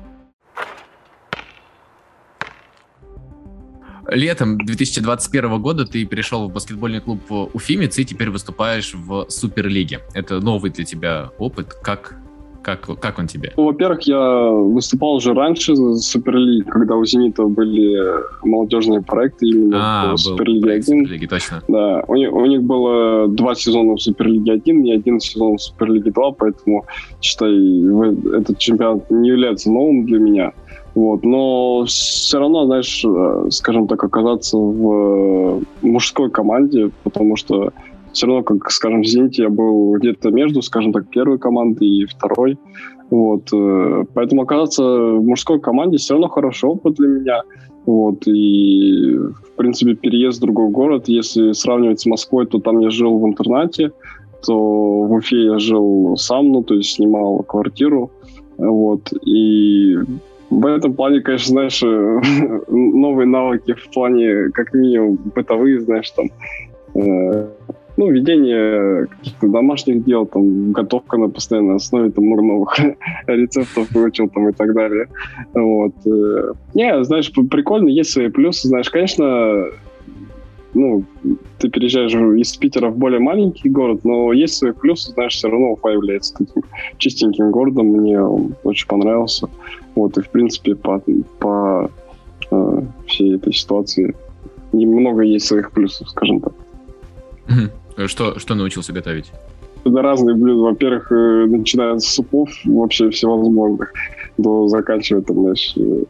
Летом 4.07 4.57
2021 4.57 5.61
года 5.61 5.85
ты 5.85 6.05
перешел 6.05 6.49
в 6.49 6.53
баскетбольный 6.53 6.99
клуб 6.99 7.21
Уфимец 7.53 7.97
и 7.97 8.05
теперь 8.05 8.29
выступаешь 8.29 8.93
в 8.93 9.29
Суперлиге. 9.29 10.01
Это 10.13 10.39
новый 10.39 10.71
для 10.71 10.83
тебя 10.83 11.31
опыт. 11.39 11.73
Как 11.73 12.17
как, 12.63 12.99
как 12.99 13.19
он 13.19 13.27
тебе? 13.27 13.51
Ну, 13.57 13.65
во-первых, 13.65 14.01
я 14.03 14.49
выступал 14.49 15.15
уже 15.15 15.33
раньше 15.33 15.73
в 15.73 15.97
Суперлиге, 15.97 16.63
когда 16.63 16.95
у 16.95 17.05
«Зенита» 17.05 17.43
были 17.43 18.01
молодежные 18.43 19.01
проекты 19.01 19.47
именно 19.47 19.77
а, 19.79 20.13
в 20.13 20.17
Суперлиге 20.17 20.71
1. 20.71 20.83
Суперлиге, 20.83 21.27
точно. 21.27 21.61
Да, 21.67 22.03
у 22.07 22.15
них, 22.15 22.31
у 22.33 22.45
них 22.45 22.63
было 22.63 23.27
два 23.27 23.53
сезона 23.53 23.95
в 23.95 24.01
Суперлиге 24.01 24.53
1 24.53 24.85
и 24.85 24.93
один 24.93 25.19
сезон 25.19 25.57
в 25.57 25.61
Суперлиге 25.61 26.11
2, 26.11 26.31
поэтому, 26.31 26.85
считай, 27.21 27.53
этот 28.39 28.57
чемпионат 28.57 29.11
не 29.11 29.29
является 29.29 29.69
новым 29.69 30.05
для 30.05 30.19
меня. 30.19 30.53
Вот, 30.95 31.23
но 31.23 31.85
все 31.85 32.39
равно, 32.39 32.65
знаешь, 32.65 33.03
э, 33.03 33.47
скажем 33.49 33.87
так, 33.87 34.03
оказаться 34.03 34.57
в 34.57 35.63
мужской 35.81 36.29
команде, 36.29 36.91
потому 37.03 37.35
что 37.35 37.73
все 38.13 38.27
равно, 38.27 38.43
как, 38.43 38.71
скажем, 38.71 39.01
в 39.01 39.05
«Зените» 39.05 39.43
я 39.43 39.49
был 39.49 39.93
где-то 39.97 40.31
между, 40.31 40.61
скажем 40.61 40.93
так, 40.93 41.09
первой 41.09 41.37
командой 41.39 41.87
и 41.87 42.05
второй. 42.05 42.57
Вот. 43.09 43.49
Э, 43.53 44.05
поэтому 44.13 44.43
оказаться 44.43 44.83
в 44.83 45.23
мужской 45.23 45.59
команде 45.59 45.97
все 45.97 46.13
равно 46.13 46.29
хороший 46.29 46.69
опыт 46.69 46.95
для 46.95 47.07
меня. 47.07 47.41
Вот. 47.85 48.25
И, 48.27 49.17
в 49.17 49.51
принципе, 49.57 49.95
переезд 49.95 50.37
в 50.37 50.41
другой 50.41 50.69
город, 50.69 51.07
если 51.07 51.51
сравнивать 51.51 51.99
с 51.99 52.05
Москвой, 52.05 52.47
то 52.47 52.59
там 52.59 52.79
я 52.79 52.89
жил 52.89 53.19
в 53.19 53.27
интернате, 53.27 53.91
то 54.45 54.55
в 54.55 55.11
Уфе 55.11 55.45
я 55.45 55.59
жил 55.59 56.15
сам, 56.17 56.51
ну, 56.51 56.63
то 56.63 56.75
есть 56.75 56.93
снимал 56.93 57.43
квартиру. 57.43 58.11
Вот. 58.57 59.11
И 59.25 59.97
в 60.49 60.65
этом 60.65 60.93
плане, 60.93 61.21
конечно, 61.21 61.51
знаешь, 61.51 61.81
новые 62.67 63.27
навыки 63.27 63.73
в 63.73 63.91
плане, 63.93 64.49
как 64.53 64.73
минимум, 64.73 65.19
бытовые, 65.35 65.81
знаешь, 65.81 66.11
там, 66.11 66.29
э, 66.95 67.47
ну, 67.97 68.09
ведение 68.09 69.07
каких-то 69.07 69.47
домашних 69.47 70.03
дел, 70.03 70.25
там, 70.25 70.71
готовка 70.71 71.17
на 71.17 71.29
постоянной 71.29 71.75
основе, 71.75 72.11
там, 72.11 72.29
новых 72.29 72.77
рецептов 73.27 73.91
выучил, 73.91 74.29
там, 74.29 74.49
и 74.49 74.51
так 74.51 74.73
далее. 74.73 75.07
Вот. 75.53 75.93
Э, 76.05 76.53
не, 76.73 77.03
знаешь, 77.03 77.31
прикольно, 77.31 77.89
есть 77.89 78.11
свои 78.11 78.29
плюсы, 78.29 78.67
знаешь, 78.67 78.89
конечно, 78.89 79.67
ну, 80.73 81.03
ты 81.59 81.69
переезжаешь 81.69 82.13
из 82.13 82.55
Питера 82.57 82.89
в 82.89 82.97
более 82.97 83.19
маленький 83.19 83.69
город, 83.69 84.01
но 84.03 84.33
есть 84.33 84.55
свои 84.55 84.71
плюсы, 84.71 85.11
знаешь, 85.11 85.33
все 85.33 85.49
равно 85.49 85.73
Уфа 85.73 85.89
является 85.89 86.33
таким 86.33 86.63
чистеньким 86.97 87.51
городом, 87.51 87.87
мне 87.87 88.19
он 88.21 88.55
очень 88.63 88.87
понравился. 88.87 89.47
Вот, 89.95 90.17
и, 90.17 90.21
в 90.21 90.29
принципе, 90.29 90.75
по, 90.75 91.01
по 91.39 91.91
э, 92.49 92.81
всей 93.05 93.35
этой 93.35 93.53
ситуации 93.53 94.15
немного 94.71 95.21
есть 95.21 95.45
своих 95.45 95.71
плюсов, 95.71 96.09
скажем 96.09 96.41
так. 96.41 96.53
Что, 98.07 98.39
что 98.39 98.55
научился 98.55 98.93
готовить? 98.93 99.31
Это 99.85 100.01
разные 100.01 100.35
блюда. 100.35 100.61
Во-первых, 100.61 101.11
э, 101.11 101.45
начиная 101.47 101.97
с 101.97 102.05
супов 102.05 102.49
вообще 102.65 103.09
всевозможных, 103.09 103.91
до 104.37 104.67
заканчивая, 104.67 105.21
там, 105.21 105.41
знаешь, 105.41 105.73
э, 105.77 106.03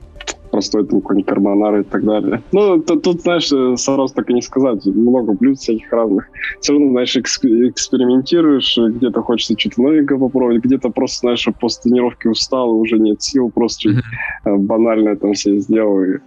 простой 0.51 0.85
там 0.85 1.01
какой-нибудь 1.01 1.27
карбонар 1.27 1.79
и 1.79 1.83
так 1.83 2.05
далее. 2.05 2.43
Ну, 2.51 2.79
тут, 2.79 3.01
тут, 3.01 3.21
знаешь, 3.21 3.51
э, 3.51 3.75
сразу 3.75 4.13
так 4.13 4.29
и 4.29 4.33
не 4.33 4.43
сказать. 4.43 4.85
Много 4.85 5.33
блюд 5.33 5.57
всяких 5.57 5.91
разных. 5.91 6.27
Все 6.61 6.73
равно, 6.73 6.91
знаешь, 6.91 7.17
экспериментируешь, 7.17 8.77
где-то 8.77 9.21
хочется 9.23 9.57
что-то 9.57 9.81
новенькое 9.81 10.19
попробовать, 10.19 10.63
где-то 10.63 10.89
просто, 10.89 11.19
знаешь, 11.21 11.47
после 11.59 11.89
тренировки 11.89 12.27
устал, 12.27 12.69
уже 12.69 12.99
нет 12.99 13.23
сил, 13.23 13.49
просто 13.49 13.89
mm-hmm. 13.89 14.57
банально 14.57 15.15
там 15.15 15.33
все 15.33 15.57
сделал 15.57 16.03
и 16.03 16.19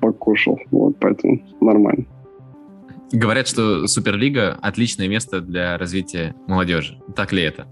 покушал. 0.00 0.60
Вот, 0.70 0.96
поэтому 1.00 1.40
нормально. 1.60 2.04
Говорят, 3.12 3.46
что 3.46 3.86
Суперлига– 3.86 4.58
отличное 4.62 5.06
место 5.06 5.42
для 5.42 5.76
развития 5.76 6.34
молодежи. 6.46 6.96
Так 7.14 7.32
ли 7.32 7.42
это? 7.42 7.66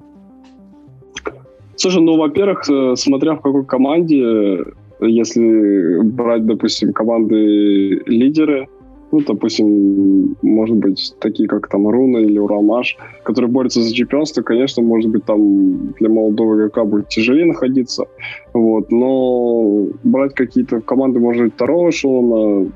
Слушай, 1.77 2.03
ну, 2.03 2.19
во-первых, 2.19 2.69
э, 2.69 2.95
смотря 2.97 3.37
в 3.37 3.41
какой 3.41 3.65
команде, 3.65 4.65
если 5.01 6.03
брать, 6.03 6.45
допустим, 6.45 6.93
команды 6.93 8.03
лидеры, 8.05 8.69
ну, 9.13 9.21
допустим, 9.27 10.37
может 10.43 10.77
быть, 10.77 11.15
такие 11.21 11.49
как 11.49 11.69
там 11.69 11.89
Руна 11.89 12.19
или 12.19 12.39
Урамаш, 12.39 12.99
которые 13.23 13.51
борются 13.51 13.81
за 13.81 13.95
чемпионство, 13.95 14.43
конечно, 14.43 14.83
может 14.83 15.11
быть, 15.11 15.25
там 15.25 15.95
для 15.95 16.11
молодого 16.11 16.57
игрока 16.57 16.85
будет 16.85 17.09
тяжелее 17.09 17.47
находиться, 17.47 18.05
вот, 18.53 18.93
но 18.93 19.89
брать 20.05 20.35
какие-то 20.35 20.81
команды, 20.81 21.19
может 21.19 21.45
быть, 21.45 21.55
второго 21.55 21.89
эшелона, 21.89 22.71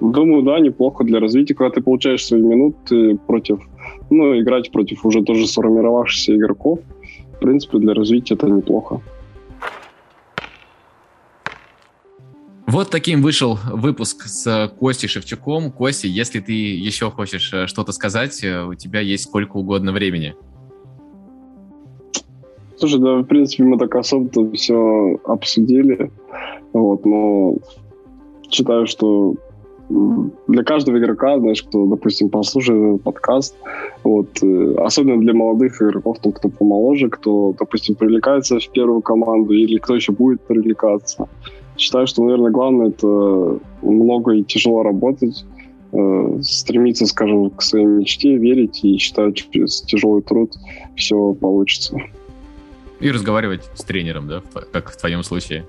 Думаю, 0.00 0.42
да, 0.42 0.60
неплохо 0.60 1.04
для 1.04 1.20
развития, 1.20 1.54
когда 1.54 1.70
ты 1.70 1.80
получаешь 1.80 2.24
свои 2.24 2.42
минуты 2.42 3.16
против, 3.26 3.60
ну, 4.10 4.38
играть 4.38 4.70
против 4.70 5.06
уже 5.06 5.22
тоже 5.22 5.46
сформировавшихся 5.46 6.36
игроков. 6.36 6.80
В 7.36 7.38
принципе, 7.38 7.78
для 7.78 7.94
развития 7.94 8.34
это 8.34 8.46
неплохо. 8.48 9.00
Вот 12.66 12.90
таким 12.90 13.22
вышел 13.22 13.58
выпуск 13.72 14.24
с 14.24 14.70
Костей 14.78 15.08
Шевчуком. 15.08 15.70
Костя, 15.70 16.08
если 16.08 16.40
ты 16.40 16.52
еще 16.52 17.10
хочешь 17.10 17.52
э, 17.54 17.66
что-то 17.68 17.92
сказать, 17.92 18.42
э, 18.44 18.64
у 18.64 18.74
тебя 18.74 19.00
есть 19.00 19.24
сколько 19.24 19.56
угодно 19.56 19.92
времени. 19.92 20.34
Слушай, 22.76 23.00
да, 23.00 23.16
в 23.18 23.24
принципе, 23.24 23.62
мы 23.62 23.78
так 23.78 23.94
особо 23.94 24.52
все 24.52 25.18
обсудили. 25.24 26.10
Вот, 26.72 27.06
но 27.06 27.54
считаю, 28.50 28.86
что 28.86 29.36
для 29.88 30.64
каждого 30.64 30.98
игрока, 30.98 31.38
знаешь, 31.38 31.62
кто, 31.62 31.86
допустим, 31.86 32.28
послушает 32.28 33.02
подкаст, 33.02 33.56
вот, 34.02 34.42
э, 34.42 34.74
особенно 34.78 35.20
для 35.20 35.32
молодых 35.32 35.80
игроков, 35.80 36.18
там, 36.20 36.32
кто 36.32 36.48
помоложе, 36.48 37.08
кто, 37.08 37.54
допустим, 37.58 37.94
привлекается 37.94 38.58
в 38.58 38.68
первую 38.70 39.00
команду 39.02 39.52
или 39.52 39.78
кто 39.78 39.94
еще 39.94 40.12
будет 40.12 40.40
привлекаться. 40.40 41.28
Считаю, 41.76 42.06
что, 42.06 42.22
наверное, 42.22 42.50
главное 42.50 42.88
это 42.88 43.58
много 43.82 44.32
и 44.32 44.42
тяжело 44.42 44.82
работать, 44.82 45.44
э, 45.92 46.38
стремиться, 46.42 47.06
скажем, 47.06 47.50
к 47.50 47.62
своей 47.62 47.86
мечте, 47.86 48.36
верить 48.36 48.84
и 48.84 48.96
считать, 48.96 49.38
что 49.38 49.52
через 49.52 49.82
тяжелый 49.82 50.22
труд 50.22 50.52
все 50.96 51.32
получится. 51.34 51.96
И 52.98 53.10
разговаривать 53.10 53.62
с 53.74 53.84
тренером, 53.84 54.26
да, 54.26 54.42
как 54.72 54.90
в 54.90 54.96
твоем 54.96 55.22
случае. 55.22 55.64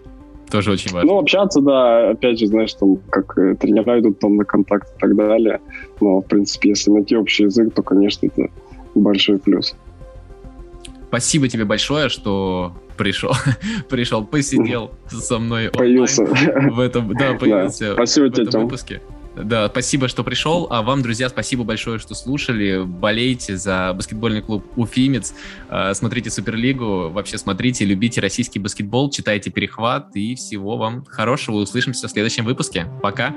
Тоже 0.50 0.72
очень 0.72 0.92
важно. 0.94 1.12
Ну, 1.12 1.20
общаться, 1.20 1.62
да, 1.62 2.12
опять 2.12 2.40
же, 2.40 2.48
знаешь, 2.48 2.74
там, 2.74 2.98
как 3.10 3.38
э, 3.38 3.56
тренера 3.56 4.00
идут 4.00 4.20
там 4.20 4.38
на 4.38 4.46
контакт 4.46 4.88
и 4.96 5.00
так 5.00 5.16
далее. 5.16 5.60
Но, 6.00 6.22
в 6.22 6.26
принципе, 6.26 6.70
если 6.70 6.90
найти 6.90 7.18
общий 7.18 7.44
язык, 7.44 7.74
то, 7.74 7.84
конечно, 7.84 8.28
это 8.28 8.50
большой 8.96 9.40
плюс. 9.40 9.76
Спасибо 11.10 11.48
тебе 11.48 11.66
большое, 11.66 12.10
что 12.10 12.74
пришел, 12.98 13.34
пришел, 13.90 14.26
посидел 14.26 14.92
со 15.08 15.40
мной 15.40 15.70
появился 15.70 16.26
в 16.26 16.80
этом, 16.80 17.14
да, 17.14 17.34
появился 17.34 17.90
да. 17.90 17.94
Спасибо 17.94 18.26
в 18.26 18.34
тебе, 18.34 18.48
этом 18.48 18.64
выпуске. 18.64 19.02
Да, 19.44 19.68
спасибо, 19.70 20.08
что 20.08 20.24
пришел. 20.24 20.68
А 20.70 20.82
вам, 20.82 21.02
друзья, 21.02 21.30
спасибо 21.30 21.64
большое, 21.64 22.00
что 22.00 22.16
слушали. 22.16 22.84
Болейте 22.84 23.58
за 23.58 23.94
баскетбольный 23.94 24.42
клуб 24.42 24.66
Уфимец. 24.76 25.34
А, 25.70 25.94
смотрите 25.94 26.30
Суперлигу. 26.30 27.10
Вообще 27.10 27.38
смотрите, 27.38 27.86
любите 27.86 28.22
российский 28.22 28.60
баскетбол, 28.60 29.10
читайте 29.10 29.50
перехват. 29.50 30.16
И 30.16 30.36
всего 30.36 30.78
вам 30.78 31.06
хорошего. 31.06 31.58
Услышимся 31.58 32.08
в 32.08 32.12
следующем 32.12 32.46
выпуске. 32.46 32.88
Пока. 33.02 33.34